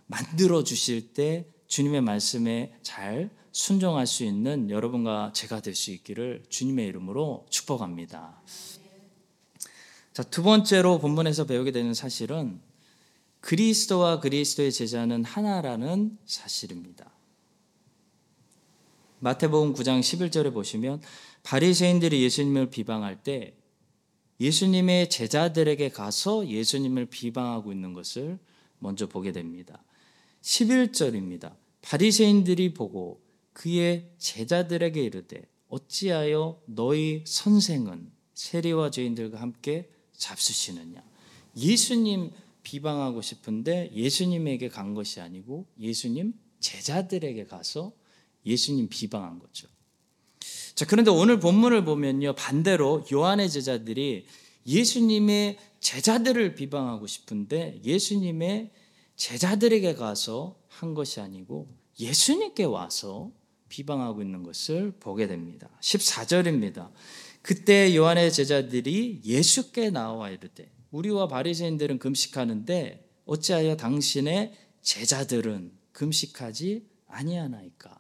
만들어 0.08 0.64
주실 0.64 1.14
때 1.14 1.48
주님의 1.68 2.02
말씀에 2.02 2.74
잘 2.82 3.30
순종할 3.54 4.08
수 4.08 4.26
있는 4.26 4.70
여러분과 4.70 5.32
제가 5.34 5.62
될 5.62 5.76
수 5.76 5.92
있기를 5.92 6.44
주님의 6.50 6.88
이름으로 6.88 7.46
축복합니다. 7.50 8.42
자, 10.14 10.24
두 10.24 10.44
번째로 10.44 11.00
본문에서 11.00 11.46
배우게 11.46 11.72
되는 11.72 11.94
사실은 11.94 12.60
그리스도와 13.42 14.20
그리스도의 14.20 14.72
제자는 14.72 15.26
하나라는 15.26 16.18
사실입니다. 16.26 17.12
마태복음 19.20 19.74
9장 19.74 20.00
11절에 20.00 20.54
보시면 20.54 21.02
바리새인들이 21.44 22.24
예수님을 22.24 22.70
비방할 22.70 23.24
때 23.24 23.56
예수님의 24.40 25.10
제자들에게 25.10 25.90
가서 25.90 26.48
예수님을 26.48 27.08
비방하고 27.08 27.72
있는 27.72 27.94
것을 27.94 28.40
먼저 28.80 29.08
보게 29.08 29.32
됩니다. 29.32 29.84
11절입니다. 30.42 31.56
바리새인들이 31.82 32.74
보고 32.74 33.22
그의 33.54 34.10
제자들에게 34.18 35.04
이르되 35.04 35.44
어찌하여 35.68 36.60
너희 36.66 37.24
선생은 37.26 38.12
세리와 38.34 38.90
죄인들과 38.90 39.40
함께 39.40 39.90
잡수시느냐. 40.18 41.04
예수님 41.58 42.32
비방하고 42.64 43.22
싶은데 43.22 43.92
예수님에게 43.94 44.70
간 44.70 44.94
것이 44.94 45.20
아니고 45.20 45.68
예수님 45.80 46.34
제자들에게 46.60 47.46
가서 47.46 47.94
예수님 48.46 48.90
비방한 48.90 49.40
거죠. 49.40 49.68
자, 50.76 50.86
그런데 50.86 51.12
오늘 51.12 51.40
본문을 51.40 51.86
보면요. 51.86 52.34
반대로 52.36 53.06
요한의 53.12 53.50
제자들이 53.50 54.26
예수님의 54.66 55.58
제자들을 55.80 56.56
비방하고 56.56 57.08
싶은데 57.08 57.82
예수님의 57.84 58.72
제자들에게 59.16 59.96
가서 59.96 60.60
한 60.68 60.94
것이 60.94 61.20
아니고 61.20 61.68
예수님께 62.00 62.64
와서 62.64 63.32
비방하고 63.70 64.22
있는 64.22 64.44
것을 64.44 64.92
보게 65.00 65.28
됩니다. 65.28 65.70
14절입니다. 65.82 66.92
그때 67.42 67.96
요한의 67.96 68.32
제자들이 68.32 69.22
예수께 69.24 69.90
나와 69.90 70.30
이르되 70.30 70.72
우리와 70.92 71.28
바리새인들은 71.28 72.00
금식하는데 72.00 73.10
어찌하여 73.26 73.78
당신의 73.78 74.54
제자들은 74.82 75.72
금식하지 75.94 76.86
아니하나이까? 77.08 78.00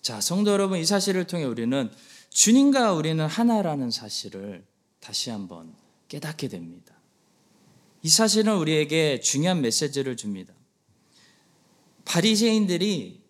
자, 0.00 0.20
성도 0.20 0.50
여러분, 0.50 0.78
이 0.78 0.84
사실을 0.84 1.26
통해 1.26 1.44
우리는 1.44 1.90
주님과 2.30 2.92
우리는 2.92 3.24
하나라는 3.24 3.90
사실을 3.90 4.64
다시 5.00 5.30
한번 5.30 5.74
깨닫게 6.08 6.48
됩니다. 6.48 6.94
이 8.02 8.08
사실은 8.08 8.56
우리에게 8.56 9.20
중요한 9.20 9.62
메시지를 9.62 10.16
줍니다. 10.16 10.52
바리새인들이 12.04 13.22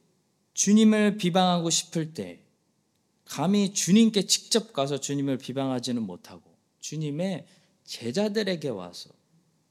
주님을 0.55 1.17
비방하고 1.17 1.71
싶을 1.71 2.13
때 2.13 2.41
감히 3.25 3.73
주님께 3.73 4.27
직접 4.27 4.73
가서 4.73 4.99
주님을 4.99 5.39
비방하지는 5.39 6.03
못하고 6.03 6.43
주님의 6.81 7.47
제자들에게 7.85 8.69
와서 8.71 9.11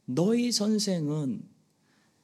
너희 0.05 0.51
선생은 0.51 1.43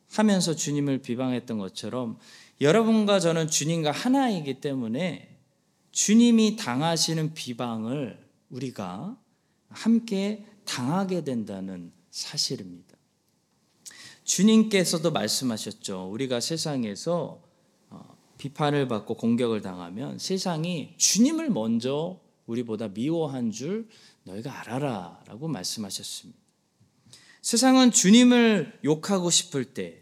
하면서 0.09 0.55
주님을 0.55 0.99
비방했던 1.01 1.57
것처럼 1.57 2.17
여러분과 2.61 3.19
저는 3.19 3.47
주님과 3.47 3.91
하나이기 3.91 4.61
때문에 4.61 5.37
주님이 5.91 6.55
당하시는 6.55 7.33
비방을 7.33 8.19
우리가 8.49 9.17
함께 9.69 10.45
당하게 10.65 11.23
된다는 11.23 11.91
사실입니다. 12.11 12.97
주님께서도 14.23 15.11
말씀하셨죠. 15.11 16.09
우리가 16.11 16.39
세상에서 16.39 17.41
어, 17.89 18.17
비판을 18.37 18.87
받고 18.87 19.15
공격을 19.15 19.61
당하면 19.61 20.19
세상이 20.19 20.93
주님을 20.97 21.49
먼저 21.49 22.19
우리보다 22.45 22.89
미워한 22.89 23.51
줄 23.51 23.87
너희가 24.29 24.61
알아라 24.61 25.21
라고 25.27 25.47
말씀하셨습니다. 25.47 26.39
세상은 27.41 27.91
주님을 27.91 28.79
욕하고 28.83 29.29
싶을 29.29 29.65
때 29.65 30.01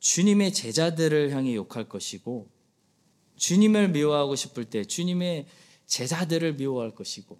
주님의 0.00 0.52
제자들을 0.52 1.30
향해 1.32 1.54
욕할 1.54 1.88
것이고 1.88 2.48
주님을 3.36 3.88
미워하고 3.90 4.36
싶을 4.36 4.64
때 4.64 4.84
주님의 4.84 5.46
제자들을 5.86 6.54
미워할 6.54 6.94
것이고 6.94 7.38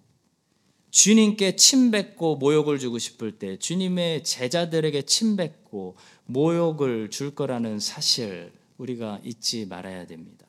주님께 0.91 1.55
침뱉고 1.55 2.35
모욕을 2.35 2.77
주고 2.77 2.99
싶을 2.99 3.39
때 3.39 3.57
주님의 3.57 4.23
제자들에게 4.23 5.01
침뱉고 5.03 5.95
모욕을 6.25 7.09
줄 7.09 7.33
거라는 7.33 7.79
사실 7.79 8.53
우리가 8.77 9.19
잊지 9.23 9.65
말아야 9.65 10.05
됩니다. 10.05 10.45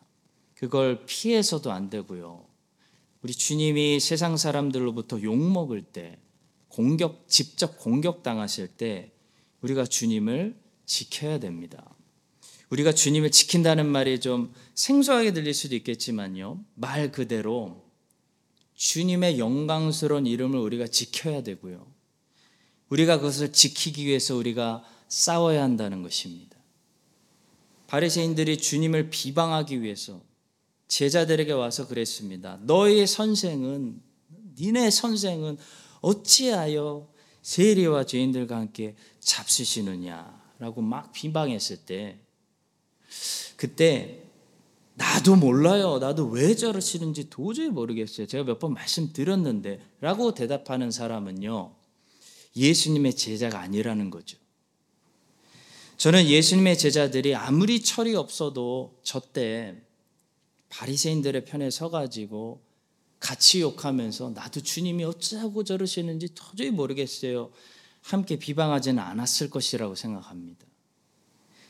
그걸 0.54 1.06
피해서도 1.06 1.72
안 1.72 1.88
되고요. 1.88 2.53
우리 3.24 3.32
주님이 3.32 4.00
세상 4.00 4.36
사람들로부터 4.36 5.22
욕 5.22 5.34
먹을 5.34 5.80
때 5.80 6.18
공격 6.68 7.26
직접 7.26 7.78
공격 7.78 8.22
당하실 8.22 8.68
때 8.68 9.12
우리가 9.62 9.86
주님을 9.86 10.54
지켜야 10.84 11.38
됩니다. 11.38 11.96
우리가 12.68 12.92
주님을 12.92 13.30
지킨다는 13.30 13.86
말이 13.86 14.20
좀 14.20 14.52
생소하게 14.74 15.32
들릴 15.32 15.54
수도 15.54 15.74
있겠지만요. 15.74 16.62
말 16.74 17.12
그대로 17.12 17.82
주님의 18.74 19.38
영광스러운 19.38 20.26
이름을 20.26 20.58
우리가 20.58 20.86
지켜야 20.86 21.42
되고요. 21.42 21.86
우리가 22.90 23.16
그것을 23.16 23.54
지키기 23.54 24.04
위해서 24.04 24.36
우리가 24.36 24.84
싸워야 25.08 25.62
한다는 25.62 26.02
것입니다. 26.02 26.58
바리새인들이 27.86 28.58
주님을 28.58 29.08
비방하기 29.08 29.80
위해서 29.80 30.20
제자들에게 30.88 31.52
와서 31.52 31.86
그랬습니다. 31.86 32.58
너의 32.62 33.06
선생은 33.06 34.00
니네 34.58 34.90
선생은 34.90 35.58
어찌하여 36.00 37.08
세리와 37.42 38.04
죄인들과 38.06 38.56
함께 38.56 38.94
잡수시느냐라고 39.20 40.82
막 40.82 41.12
비방했을 41.12 41.78
때 41.78 42.18
그때 43.56 44.22
나도 44.94 45.36
몰라요. 45.36 45.98
나도 45.98 46.28
왜 46.28 46.54
저러시는지 46.54 47.28
도저히 47.30 47.68
모르겠어요. 47.68 48.26
제가 48.26 48.44
몇 48.44 48.58
번 48.60 48.74
말씀드렸는데 48.74 49.80
라고 50.00 50.34
대답하는 50.34 50.90
사람은요. 50.90 51.74
예수님의 52.56 53.14
제자가 53.14 53.58
아니라는 53.60 54.10
거죠. 54.10 54.38
저는 55.96 56.26
예수님의 56.26 56.78
제자들이 56.78 57.34
아무리 57.34 57.80
철이 57.80 58.14
없어도 58.14 58.98
저때 59.02 59.82
바리새인들의 60.74 61.44
편에 61.44 61.70
서가지고 61.70 62.60
같이 63.20 63.60
욕하면서 63.60 64.30
나도 64.30 64.60
주님이 64.60 65.04
어쩌고 65.04 65.64
저러시는지 65.64 66.34
도저히 66.34 66.70
모르겠어요. 66.70 67.52
함께 68.02 68.38
비방하지는 68.38 69.02
않았을 69.02 69.50
것이라고 69.50 69.94
생각합니다. 69.94 70.66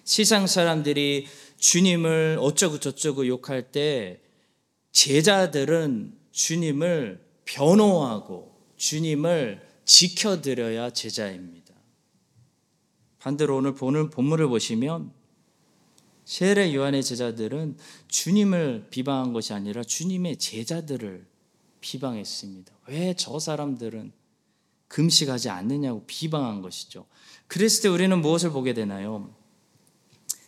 세상 0.05 0.47
사람들이 0.47 1.27
주님을 1.59 2.39
어쩌고 2.41 2.81
저쩌고 2.81 3.27
욕할 3.29 3.71
때 3.71 4.21
제자들은 4.93 6.17
주님을 6.33 7.25
변호하고 7.45 8.59
주님을 8.77 9.63
지켜드려야 9.85 10.91
제자입니다. 10.91 11.75
반대로 13.19 13.57
오늘 13.57 13.75
보는 13.75 14.11
본문을 14.11 14.49
보시면 14.49 15.13
세례 16.25 16.75
요한의 16.75 17.03
제자들은 17.03 17.77
주님을 18.09 18.87
비방한 18.91 19.33
것이 19.33 19.53
아니라 19.53 19.83
주님의 19.85 20.39
제자들을 20.39 21.27
비방했습니다. 21.81 22.73
왜 22.89 23.15
저 23.17 23.39
사람들은 23.39 24.13
금식하지 24.89 25.49
않느냐고 25.51 26.05
비방한 26.07 26.63
것이죠. 26.63 27.07
그랬을 27.47 27.83
때 27.83 27.89
우리는 27.89 28.21
무엇을 28.21 28.51
보게 28.51 28.75
되나요? 28.75 29.35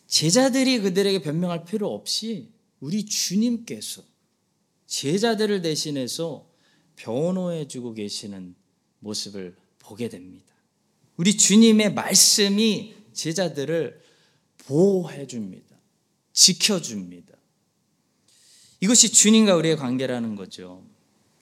제자들이 0.07 0.81
그들에게 0.81 1.21
변명할 1.21 1.65
필요 1.65 1.93
없이 1.93 2.51
우리 2.81 3.05
주님께서 3.05 4.03
제자들을 4.87 5.63
대신해서 5.63 6.49
변호해 6.95 7.67
주고 7.67 7.93
계시는 7.93 8.55
모습을 9.01 9.57
보게 9.79 10.09
됩니다. 10.09 10.55
우리 11.17 11.37
주님의 11.37 11.95
말씀이 11.95 12.95
제자들을 13.13 14.01
보호해 14.67 15.27
줍니다. 15.27 15.77
지켜 16.33 16.81
줍니다. 16.81 17.35
이것이 18.81 19.11
주님과 19.11 19.57
우리의 19.57 19.77
관계라는 19.77 20.35
거죠. 20.35 20.85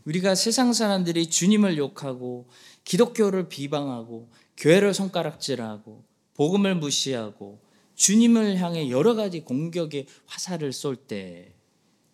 우리가 0.05 0.35
세상 0.35 0.73
사람들이 0.73 1.29
주님을 1.31 1.79
욕하고 1.79 2.49
기독교를 2.85 3.49
비방하고 3.49 4.31
교회를 4.57 4.93
손가락질하고 4.95 6.05
복음을 6.35 6.75
무시하고 6.77 7.61
주님을 7.95 8.59
향해 8.59 8.91
여러 8.91 9.15
가지 9.15 9.41
공격의 9.41 10.07
화살을 10.27 10.73
쏠 10.73 10.97
때 10.97 11.55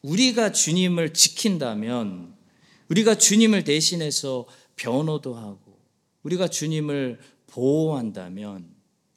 우리가 0.02 0.52
주님을 0.52 1.12
지킨다면 1.12 2.34
우리가 2.88 3.16
주님을 3.16 3.64
대신해서 3.64 4.46
변호도 4.76 5.34
하고 5.34 5.78
우리가 6.22 6.48
주님을 6.48 7.18
보호한다면 7.48 8.74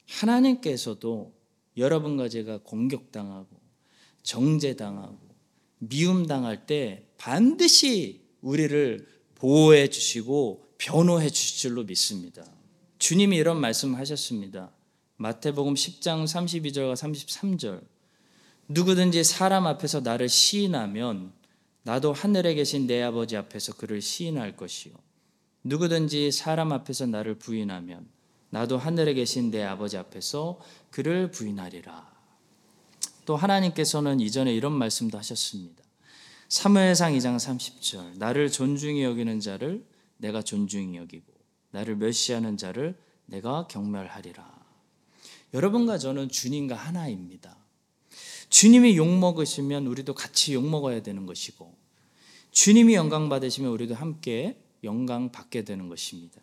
하나님께서도 0.08 1.33
여러분과 1.76 2.28
제가 2.28 2.58
공격당하고 2.62 3.48
정죄당하고 4.22 5.18
미움당할 5.78 6.66
때 6.66 7.06
반드시 7.18 8.22
우리를 8.40 9.06
보호해 9.34 9.88
주시고 9.88 10.64
변호해 10.78 11.28
주실 11.30 11.58
줄로 11.58 11.84
믿습니다. 11.84 12.44
주님이 12.98 13.36
이런 13.36 13.60
말씀하셨습니다. 13.60 14.70
마태복음 15.16 15.74
10장 15.74 16.24
32절과 16.24 16.94
33절. 16.94 17.82
누구든지 18.68 19.24
사람 19.24 19.66
앞에서 19.66 20.00
나를 20.00 20.28
시인하면 20.28 21.32
나도 21.82 22.12
하늘에 22.12 22.54
계신 22.54 22.86
내 22.86 23.02
아버지 23.02 23.36
앞에서 23.36 23.74
그를 23.74 24.00
시인할 24.00 24.56
것이요. 24.56 24.94
누구든지 25.64 26.32
사람 26.32 26.72
앞에서 26.72 27.06
나를 27.06 27.34
부인하면 27.34 28.06
나도 28.54 28.78
하늘에 28.78 29.14
계신 29.14 29.50
내 29.50 29.64
아버지 29.64 29.96
앞에서 29.96 30.60
그를 30.90 31.32
부인하리라. 31.32 32.14
또 33.24 33.34
하나님께서는 33.34 34.20
이전에 34.20 34.54
이런 34.54 34.72
말씀도 34.72 35.18
하셨습니다. 35.18 35.82
사무엘상 36.48 37.14
2장 37.14 37.34
30절 37.34 38.16
나를 38.18 38.52
존중히 38.52 39.02
여기는 39.02 39.40
자를 39.40 39.84
내가 40.18 40.40
존중히 40.40 40.98
여기고 40.98 41.32
나를 41.72 41.96
멸시하는 41.96 42.56
자를 42.56 42.96
내가 43.26 43.66
경멸하리라. 43.66 44.64
여러분과 45.52 45.98
저는 45.98 46.28
주님과 46.28 46.76
하나입니다. 46.76 47.56
주님이 48.50 48.96
욕 48.96 49.08
먹으시면 49.18 49.88
우리도 49.88 50.14
같이 50.14 50.54
욕 50.54 50.64
먹어야 50.64 51.02
되는 51.02 51.26
것이고 51.26 51.74
주님이 52.52 52.94
영광 52.94 53.28
받으시면 53.28 53.72
우리도 53.72 53.96
함께 53.96 54.62
영광 54.84 55.32
받게 55.32 55.64
되는 55.64 55.88
것입니다. 55.88 56.40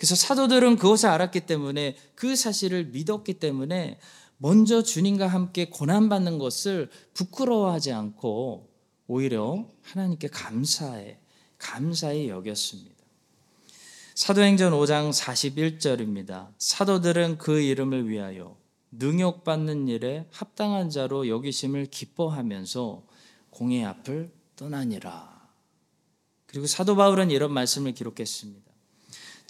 그래서 0.00 0.14
사도들은 0.14 0.76
그것을 0.76 1.10
알았기 1.10 1.40
때문에 1.40 1.94
그 2.14 2.34
사실을 2.34 2.86
믿었기 2.86 3.34
때문에 3.34 4.00
먼저 4.38 4.82
주님과 4.82 5.26
함께 5.26 5.66
고난받는 5.68 6.38
것을 6.38 6.88
부끄러워하지 7.12 7.92
않고 7.92 8.70
오히려 9.08 9.68
하나님께 9.82 10.28
감사해, 10.28 11.18
감사히 11.58 12.30
여겼습니다. 12.30 12.96
사도행전 14.14 14.72
5장 14.72 15.12
41절입니다. 15.12 16.48
사도들은 16.56 17.36
그 17.36 17.60
이름을 17.60 18.08
위하여 18.08 18.56
능욕받는 18.92 19.88
일에 19.88 20.26
합당한 20.30 20.88
자로 20.88 21.28
여기심을 21.28 21.88
기뻐하면서 21.90 23.04
공의 23.50 23.84
앞을 23.84 24.32
떠나니라. 24.56 25.46
그리고 26.46 26.66
사도 26.66 26.96
바울은 26.96 27.30
이런 27.30 27.52
말씀을 27.52 27.92
기록했습니다. 27.92 28.69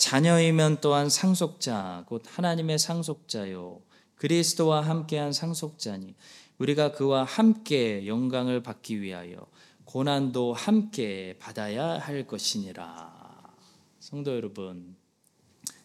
자녀이면 0.00 0.78
또한 0.80 1.10
상속자 1.10 2.04
곧 2.06 2.22
하나님의 2.26 2.78
상속자요 2.78 3.82
그리스도와 4.14 4.80
함께한 4.80 5.34
상속자니 5.34 6.14
우리가 6.56 6.92
그와 6.92 7.24
함께 7.24 8.06
영광을 8.06 8.62
받기 8.62 9.02
위하여 9.02 9.46
고난도 9.84 10.54
함께 10.54 11.36
받아야 11.38 11.98
할 11.98 12.26
것이니라. 12.26 13.54
성도 13.98 14.34
여러분, 14.34 14.96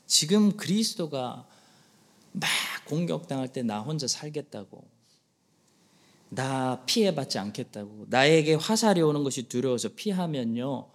지금 0.05 0.55
그리스도가 0.55 1.45
막 2.31 2.49
공격당할 2.85 3.51
때 3.51 3.63
나 3.63 3.81
혼자 3.81 4.07
살겠다고, 4.07 4.87
나 6.29 6.85
피해받지 6.85 7.37
않겠다고, 7.39 8.05
나에게 8.09 8.53
화살이 8.53 9.01
오는 9.01 9.23
것이 9.23 9.49
두려워서 9.49 9.89
피하면요, 9.95 10.89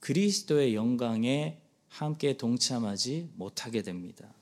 그리스도의 0.00 0.74
영광에 0.74 1.65
함께 1.88 2.36
동참하지 2.36 3.30
못하게 3.34 3.82
됩니다. 3.82 4.32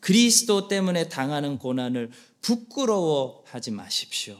그리스도 0.00 0.68
때문에 0.68 1.08
당하는 1.08 1.58
고난을 1.58 2.10
부끄러워하지 2.42 3.70
마십시오. 3.70 4.38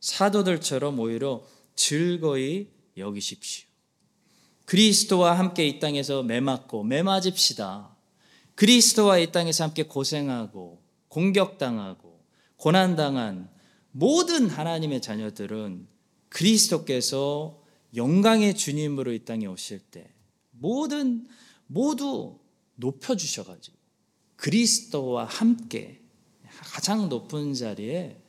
사도들처럼 0.00 0.98
오히려 0.98 1.44
즐거이 1.76 2.68
여기십시오. 2.96 3.66
그리스도와 4.64 5.38
함께 5.38 5.66
이 5.66 5.78
땅에서 5.78 6.22
매맞고 6.24 6.82
매맞읍시다. 6.82 7.96
그리스도와 8.56 9.18
이 9.18 9.30
땅에서 9.30 9.64
함께 9.64 9.84
고생하고 9.84 10.82
공격당하고 11.08 12.20
고난당한 12.56 13.48
모든 13.92 14.48
하나님의 14.48 15.00
자녀들은 15.02 15.86
그리스도께서 16.28 17.62
영광의 17.94 18.56
주님으로 18.56 19.12
이 19.12 19.24
땅에 19.24 19.46
오실 19.46 19.78
때 19.78 20.10
모든 20.50 21.26
모두 21.66 22.38
높여주셔가지고 22.76 23.76
그리스도와 24.36 25.24
함께 25.24 26.00
가장 26.60 27.08
높은 27.08 27.54
자리에 27.54 28.20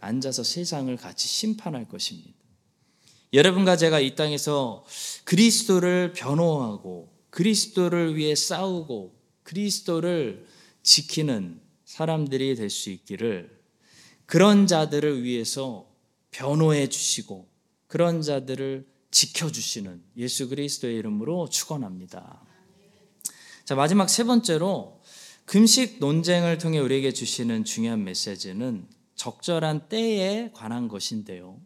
앉아서 0.00 0.42
세상을 0.42 0.94
같이 0.96 1.28
심판할 1.28 1.88
것입니다. 1.88 2.32
여러분과 3.32 3.76
제가 3.76 4.00
이 4.00 4.14
땅에서 4.14 4.84
그리스도를 5.24 6.12
변호하고 6.12 7.12
그리스도를 7.30 8.16
위해 8.16 8.34
싸우고 8.34 9.16
그리스도를 9.42 10.46
지키는 10.82 11.60
사람들이 11.84 12.56
될 12.56 12.68
수 12.68 12.90
있기를 12.90 13.62
그런 14.26 14.66
자들을 14.66 15.22
위해서 15.22 15.86
변호해 16.30 16.88
주시고 16.88 17.48
그런 17.86 18.22
자들을 18.22 18.86
지켜주시는 19.10 20.02
예수 20.16 20.48
그리스도의 20.48 20.96
이름으로 20.96 21.48
축원합니다. 21.48 22.42
자 23.64 23.76
마지막 23.76 24.10
세 24.10 24.24
번째로 24.24 25.00
금식 25.44 25.98
논쟁을 26.00 26.58
통해 26.58 26.78
우리에게 26.78 27.12
주시는 27.12 27.64
중요한 27.64 28.02
메시지는 28.04 28.88
적절한 29.14 29.88
때에 29.88 30.50
관한 30.52 30.88
것인데요. 30.88 31.60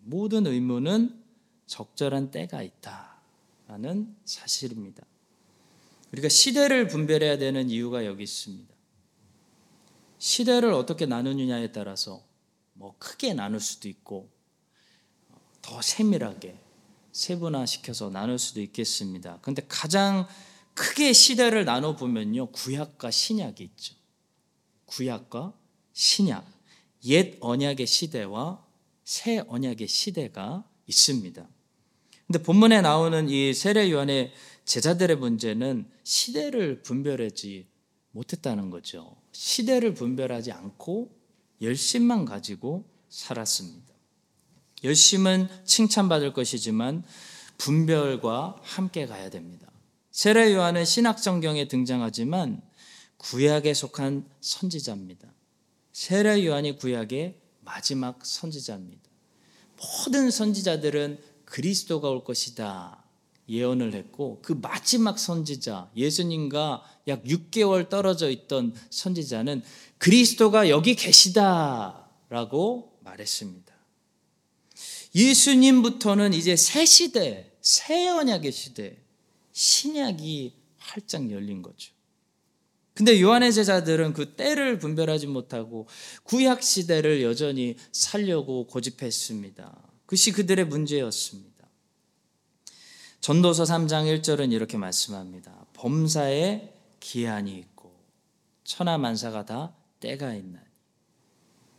모든 0.00 0.46
의무는 0.46 1.22
적절한 1.66 2.30
때가 2.32 2.62
있다라는 2.62 4.16
사실입니다. 4.24 5.04
우리가 6.12 6.28
시대를 6.28 6.88
분별해야 6.88 7.38
되는 7.38 7.70
이유가 7.70 8.04
여기 8.04 8.24
있습니다. 8.24 8.74
시대를 10.18 10.72
어떻게 10.72 11.06
나누느냐에 11.06 11.70
따라서 11.70 12.24
뭐 12.72 12.96
크게 12.98 13.34
나눌 13.34 13.60
수도 13.60 13.88
있고 13.88 14.28
더 15.62 15.80
세밀하게 15.82 16.58
세분화시켜서 17.12 18.10
나눌 18.10 18.38
수도 18.38 18.60
있겠습니다. 18.60 19.38
근데 19.42 19.62
가장 19.68 20.26
크게 20.78 21.12
시대를 21.12 21.64
나눠 21.64 21.96
보면요. 21.96 22.52
구약과 22.52 23.10
신약이 23.10 23.64
있죠. 23.64 23.94
구약과 24.86 25.52
신약. 25.92 26.46
옛 27.06 27.36
언약의 27.40 27.86
시대와 27.86 28.64
새 29.04 29.42
언약의 29.46 29.88
시대가 29.88 30.64
있습니다. 30.86 31.48
근데 32.26 32.42
본문에 32.42 32.80
나오는 32.82 33.28
이 33.28 33.54
세례 33.54 33.90
요한의 33.90 34.32
제자들의 34.64 35.16
문제는 35.16 35.90
시대를 36.04 36.82
분별하지 36.82 37.66
못했다는 38.12 38.70
거죠. 38.70 39.16
시대를 39.32 39.94
분별하지 39.94 40.52
않고 40.52 41.10
열심만 41.60 42.24
가지고 42.24 42.88
살았습니다. 43.08 43.94
열심은 44.84 45.48
칭찬받을 45.64 46.32
것이지만 46.32 47.02
분별과 47.56 48.56
함께 48.62 49.06
가야 49.06 49.30
됩니다. 49.30 49.67
세례 50.18 50.52
요한은 50.52 50.84
신학 50.84 51.20
성경에 51.20 51.68
등장하지만 51.68 52.60
구약에 53.18 53.72
속한 53.72 54.28
선지자입니다. 54.40 55.32
세례 55.92 56.44
요한이 56.44 56.76
구약의 56.78 57.36
마지막 57.60 58.26
선지자입니다. 58.26 59.00
모든 59.76 60.32
선지자들은 60.32 61.20
그리스도가 61.44 62.10
올 62.10 62.24
것이다 62.24 63.04
예언을 63.48 63.94
했고 63.94 64.40
그 64.42 64.54
마지막 64.60 65.20
선지자 65.20 65.92
예수님과 65.94 66.82
약 67.06 67.22
6개월 67.22 67.88
떨어져 67.88 68.28
있던 68.28 68.74
선지자는 68.90 69.62
그리스도가 69.98 70.68
여기 70.68 70.96
계시다라고 70.96 72.02
말했습니다. 73.04 73.72
예수님부터는 75.14 76.34
이제 76.34 76.56
새 76.56 76.84
시대, 76.84 77.52
새 77.60 78.08
언약의 78.08 78.50
시대, 78.50 78.96
신약이 79.58 80.54
활짝 80.78 81.28
열린 81.32 81.62
거죠. 81.62 81.92
근데 82.94 83.20
요한의 83.20 83.52
제자들은 83.52 84.12
그 84.12 84.36
때를 84.36 84.78
분별하지 84.78 85.26
못하고 85.26 85.88
구약 86.22 86.62
시대를 86.62 87.22
여전히 87.22 87.76
살려고 87.90 88.68
고집했습니다. 88.68 89.76
그것이 90.06 90.30
그들의 90.30 90.64
문제였습니다. 90.66 91.66
전도서 93.20 93.64
3장 93.64 94.20
1절은 94.20 94.52
이렇게 94.52 94.76
말씀합니다. 94.76 95.66
범사에 95.72 96.72
기한이 97.00 97.58
있고 97.58 97.92
천하 98.62 98.96
만사가 98.96 99.44
다 99.44 99.74
때가 99.98 100.34
있나니. 100.34 100.66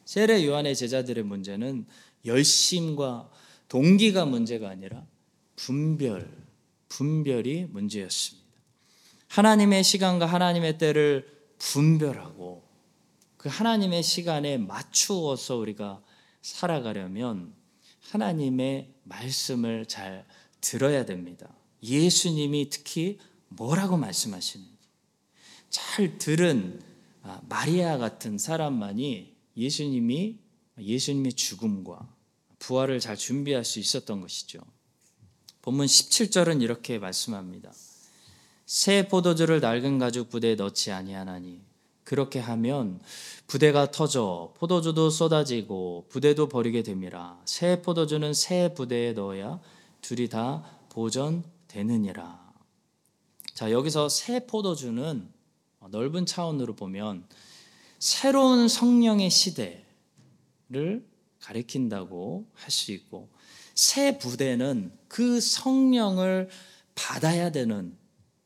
세례 0.04 0.46
요한의 0.46 0.76
제자들의 0.76 1.24
문제는 1.24 1.86
열심과 2.26 3.32
동기가 3.70 4.26
문제가 4.26 4.70
아니라 4.70 5.06
분별, 5.56 6.49
분별이 6.90 7.66
문제였습니다. 7.70 8.50
하나님의 9.28 9.84
시간과 9.84 10.26
하나님의 10.26 10.78
때를 10.78 11.40
분별하고 11.60 12.68
그 13.38 13.48
하나님의 13.48 14.04
시간에 14.04 14.58
맞추어서 14.58 15.56
우리가 15.58 16.04
살아가려면 16.42 17.54
하나님의 18.12 18.94
말씀을 19.04 19.86
잘 19.86 20.26
들어야 20.62 21.06
됩니다. 21.06 21.48
예수님이 21.84 22.70
특히 22.70 23.20
뭐라고 23.50 23.98
말씀하시는지 23.98 24.78
잘 25.70 26.18
들은 26.18 26.82
아, 27.22 27.42
마리아 27.48 27.98
같은 27.98 28.38
사람만이 28.38 29.36
예수님이 29.56 30.40
예수님의 30.80 31.34
죽음과 31.34 32.16
부활을 32.60 33.00
잘 33.00 33.16
준비할 33.16 33.64
수 33.64 33.80
있었던 33.80 34.22
것이죠. 34.22 34.60
본문 35.62 35.86
17절은 35.86 36.62
이렇게 36.62 37.00
말씀합니다. 37.00 37.72
새 38.66 39.08
포도주를 39.08 39.60
낡은 39.60 39.98
가죽 40.00 40.30
부대에 40.30 40.56
넣지 40.56 40.92
아니하나니 40.92 41.62
그렇게 42.04 42.40
하면 42.40 43.00
부대가 43.48 43.92
터져 43.92 44.54
포도주도 44.58 45.10
쏟아지고 45.10 46.06
부대도 46.10 46.50
버리게 46.50 46.84
됩니다. 46.84 47.38
새 47.46 47.82
포도주는 47.82 48.34
새 48.34 48.74
부대에 48.74 49.14
넣어야 49.14 49.60
둘이 50.02 50.30
다 50.30 50.64
보존되느니라. 50.90 52.50
자, 53.54 53.72
여기서 53.72 54.08
새 54.10 54.46
포도주는 54.46 55.30
넓은 55.90 56.26
차원으로 56.26 56.76
보면 56.76 57.26
새로운 58.00 58.68
성령의 58.68 59.30
시대를 59.30 61.06
가리킨다고 61.42 62.46
할 62.54 62.72
수 62.72 62.92
있고 62.92 63.30
새 63.80 64.18
부대는 64.18 64.92
그 65.08 65.40
성령을 65.40 66.50
받아야 66.96 67.50
되는 67.50 67.96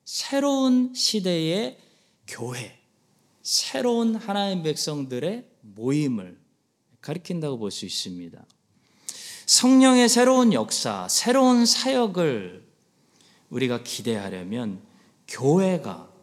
새로운 0.05 0.93
시대의 0.93 1.79
교회, 2.27 2.79
새로운 3.41 4.13
하나님 4.15 4.61
백성들의 4.61 5.49
모임을 5.61 6.39
가리킨다고 7.01 7.57
볼 7.57 7.71
수 7.71 7.87
있습니다. 7.87 8.45
성령의 9.47 10.07
새로운 10.07 10.53
역사, 10.53 11.07
새로운 11.09 11.65
사역을 11.65 12.67
우리가 13.49 13.81
기대하려면 13.81 14.83
교회가 15.27 16.13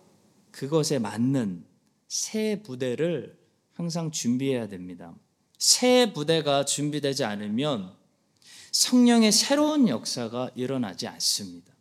그것에 0.53 1.01
맞는 1.01 1.65
새 2.07 2.63
부대를 2.63 3.37
항상 3.73 4.13
준비해야 4.13 4.69
됩니다. 4.69 5.13
새 5.59 6.13
부대가 6.13 6.65
준비되지 6.65 7.25
않으면 7.25 7.99
성령의 8.73 9.33
새로운 9.33 9.89
역사가 9.89 10.51
일어나지 10.55 11.07
않습니다. 11.07 11.73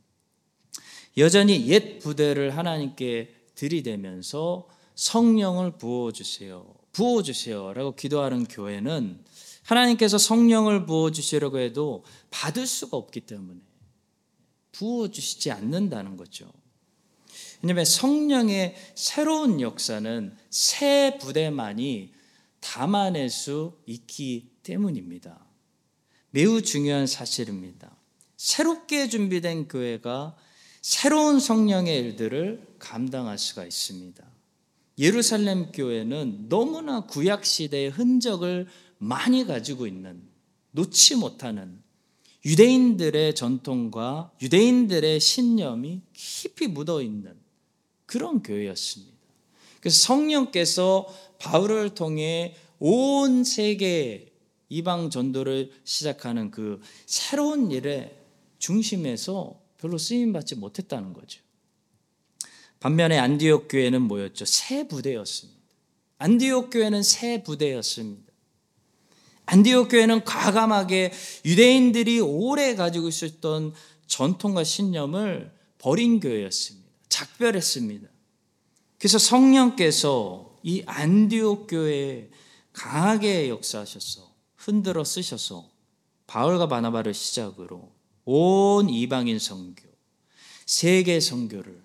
여전히 1.17 1.67
옛 1.67 1.99
부대를 1.99 2.55
하나님께 2.57 3.35
들이대면서 3.55 4.67
성령을 4.95 5.77
부어주세요. 5.77 6.65
부어주세요. 6.93 7.73
라고 7.73 7.95
기도하는 7.95 8.45
교회는 8.45 9.23
하나님께서 9.63 10.17
성령을 10.17 10.85
부어주시려고 10.85 11.59
해도 11.59 12.03
받을 12.31 12.65
수가 12.65 12.97
없기 12.97 13.21
때문에 13.21 13.59
부어주시지 14.71 15.51
않는다는 15.51 16.17
거죠. 16.17 16.51
왜냐하면 17.61 17.85
성령의 17.85 18.75
새로운 18.95 19.61
역사는 19.61 20.35
새 20.49 21.17
부대만이 21.19 22.13
담아낼 22.61 23.29
수 23.29 23.77
있기 23.85 24.49
때문입니다. 24.63 25.48
매우 26.31 26.61
중요한 26.61 27.07
사실입니다. 27.07 27.95
새롭게 28.37 29.09
준비된 29.09 29.67
교회가 29.67 30.35
새로운 30.81 31.39
성령의 31.39 31.97
일들을 31.99 32.75
감당할 32.79 33.37
수가 33.37 33.65
있습니다. 33.65 34.23
예루살렘 34.97 35.71
교회는 35.71 36.49
너무나 36.49 37.01
구약 37.01 37.45
시대의 37.45 37.89
흔적을 37.89 38.67
많이 38.97 39.45
가지고 39.45 39.87
있는 39.87 40.21
놓지 40.71 41.15
못하는 41.15 41.81
유대인들의 42.45 43.35
전통과 43.35 44.31
유대인들의 44.41 45.19
신념이 45.19 46.01
깊이 46.13 46.67
묻어 46.67 47.01
있는 47.01 47.33
그런 48.05 48.41
교회였습니다. 48.43 49.17
그래서 49.79 49.97
성령께서 50.03 51.07
바울을 51.39 51.95
통해 51.95 52.55
온 52.79 53.43
세계 53.43 54.28
이방 54.69 55.09
전도를 55.09 55.71
시작하는 55.83 56.51
그 56.51 56.79
새로운 57.05 57.71
일의 57.71 58.15
중심에서 58.59 59.59
별로 59.77 59.97
쓰임 59.97 60.31
받지 60.31 60.55
못했다는 60.55 61.13
거죠. 61.13 61.41
반면에 62.79 63.17
안디옥 63.17 63.67
교회는 63.69 64.01
뭐였죠? 64.03 64.45
새 64.45 64.87
부대였습니다. 64.87 65.59
안디옥 66.19 66.69
교회는 66.69 67.03
새 67.03 67.43
부대였습니다. 67.43 68.31
안디옥 69.47 69.89
교회는 69.89 70.23
과감하게 70.23 71.11
유대인들이 71.45 72.19
오래 72.19 72.75
가지고 72.75 73.07
있었던 73.07 73.73
전통과 74.05 74.63
신념을 74.63 75.51
버린 75.79 76.19
교회였습니다. 76.19 76.87
작별했습니다. 77.09 78.07
그래서 78.99 79.17
성령께서 79.17 80.57
이 80.61 80.83
안디옥 80.85 81.67
교회에 81.67 82.29
강하게 82.73 83.49
역사하셔서 83.49 84.28
흔들어 84.59 85.05
쓰셔서 85.05 85.71
바울과 86.27 86.67
바나바를 86.67 87.13
시작으로 87.13 87.91
온 88.25 88.89
이방인 88.89 89.39
선교, 89.39 89.87
세계 90.65 91.19
선교를 91.19 91.81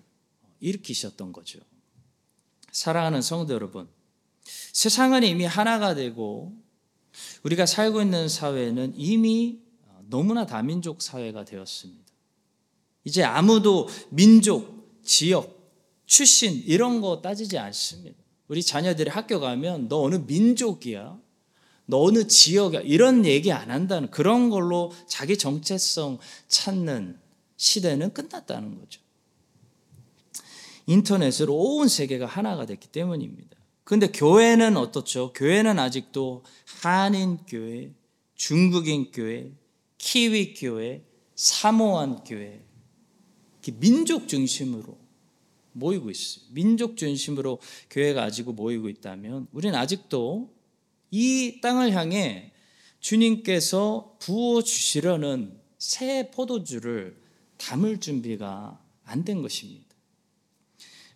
일으키셨던 0.59 1.31
거죠. 1.31 1.59
사랑하는 2.71 3.21
성도 3.21 3.53
여러분, 3.53 3.87
세상은 4.73 5.23
이미 5.23 5.45
하나가 5.45 5.95
되고 5.95 6.53
우리가 7.43 7.65
살고 7.65 8.01
있는 8.01 8.27
사회는 8.27 8.93
이미 8.97 9.61
너무나 10.07 10.45
다민족 10.45 11.01
사회가 11.01 11.45
되었습니다. 11.45 12.03
이제 13.05 13.23
아무도 13.23 13.87
민족, 14.09 15.01
지역, 15.03 15.71
출신 16.05 16.53
이런 16.53 16.99
거 16.99 17.21
따지지 17.21 17.57
않습니다. 17.57 18.17
우리 18.49 18.61
자녀들이 18.61 19.09
학교 19.09 19.39
가면 19.39 19.87
너 19.87 20.01
어느 20.01 20.15
민족이야? 20.15 21.24
너 21.85 22.01
어느 22.01 22.27
지역이야? 22.27 22.81
이런 22.81 23.25
얘기 23.25 23.51
안 23.51 23.69
한다는 23.69 24.09
그런 24.09 24.49
걸로 24.49 24.91
자기 25.07 25.37
정체성 25.37 26.19
찾는 26.47 27.19
시대는 27.57 28.13
끝났다는 28.13 28.79
거죠. 28.79 29.01
인터넷으로 30.87 31.55
온 31.55 31.87
세계가 31.87 32.25
하나가 32.25 32.65
됐기 32.65 32.87
때문입니다. 32.87 33.57
근데 33.83 34.07
교회는 34.07 34.77
어떻죠? 34.77 35.31
교회는 35.33 35.77
아직도 35.77 36.43
한인 36.81 37.37
교회, 37.47 37.93
중국인 38.35 39.11
교회, 39.11 39.51
키위 39.97 40.53
교회, 40.55 41.03
사모안 41.35 42.23
교회, 42.23 42.63
민족 43.79 44.27
중심으로 44.27 44.97
모이고 45.73 46.09
있어요. 46.09 46.45
민족 46.51 46.97
중심으로 46.97 47.59
교회가 47.89 48.23
아직 48.23 48.49
모이고 48.49 48.89
있다면 48.89 49.47
우리는 49.51 49.77
아직도 49.77 50.54
이 51.11 51.59
땅을 51.61 51.91
향해 51.93 52.51
주님께서 52.99 54.17
부어 54.19 54.61
주시려는 54.63 55.59
새 55.77 56.31
포도주를 56.31 57.21
담을 57.57 57.99
준비가 57.99 58.81
안 59.05 59.23
된 59.23 59.41
것입니다. 59.41 59.85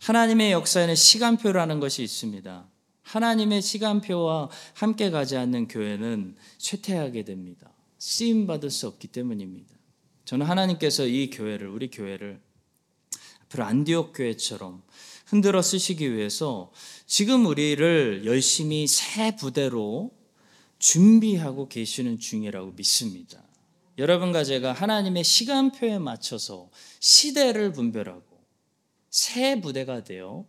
하나님의 0.02 0.52
역사에는 0.52 0.96
시간표라는 0.96 1.80
것이 1.80 2.04
있습니다. 2.04 2.70
하나님의 3.02 3.62
시간표와 3.62 4.50
함께 4.76 5.10
가지 5.10 5.36
않는 5.36 5.68
교회는 5.68 6.36
쇠퇴하게 6.58 7.26
됩니다. 7.26 7.72
쓰임 7.98 8.48
받을 8.48 8.70
수 8.70 8.88
없기 8.88 9.08
때문입니다. 9.10 9.76
저는 10.26 10.46
하나님께서 10.46 11.06
이 11.06 11.30
교회를 11.32 11.68
우리 11.68 11.90
교회를 11.90 12.40
앞으로 13.46 13.64
안디옥 13.66 14.14
교회처럼 14.16 14.84
흔들어 15.30 15.62
쓰시기 15.62 16.16
위해서 16.16 16.72
지금 17.06 17.46
우리를 17.46 18.24
열심히 18.26 18.88
새 18.88 19.36
부대로 19.36 20.12
준비하고 20.80 21.68
계시는 21.70 22.18
중이라고 22.18 22.72
믿습니다. 22.72 23.44
여러분과 24.00 24.44
제가 24.44 24.74
하나님의 24.74 25.24
시간표에 25.24 26.00
맞춰서 26.00 26.72
시대를 27.00 27.74
분별하고 27.74 28.24
새 29.12 29.62
부대가 29.62 30.04
되어 30.04 30.46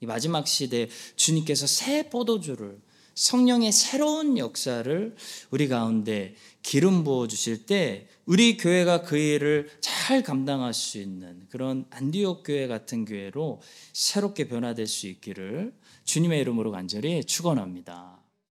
이 0.00 0.06
마지막 0.06 0.46
시대 0.46 0.88
주님께서 1.16 1.66
새 1.66 2.08
포도주를 2.08 2.80
성령의 3.14 3.72
새로운 3.72 4.38
역사를 4.38 5.16
우리 5.50 5.66
가운데 5.66 6.36
기름 6.62 7.02
부어 7.02 7.26
주실 7.26 7.66
때 7.66 8.06
우리 8.32 8.56
교회가 8.56 9.02
그 9.02 9.18
일을 9.18 9.68
잘 9.82 10.22
감당할 10.22 10.72
수 10.72 10.96
있는 10.96 11.46
그런 11.50 11.84
안디옥 11.90 12.44
교회 12.46 12.66
같은 12.66 13.04
교회로 13.04 13.60
새롭게 13.92 14.48
변화될 14.48 14.86
수 14.86 15.06
있기를 15.06 15.74
주님의 16.04 16.40
이름으로 16.40 16.70
간절히 16.70 17.22
축원합니다. 17.24 18.21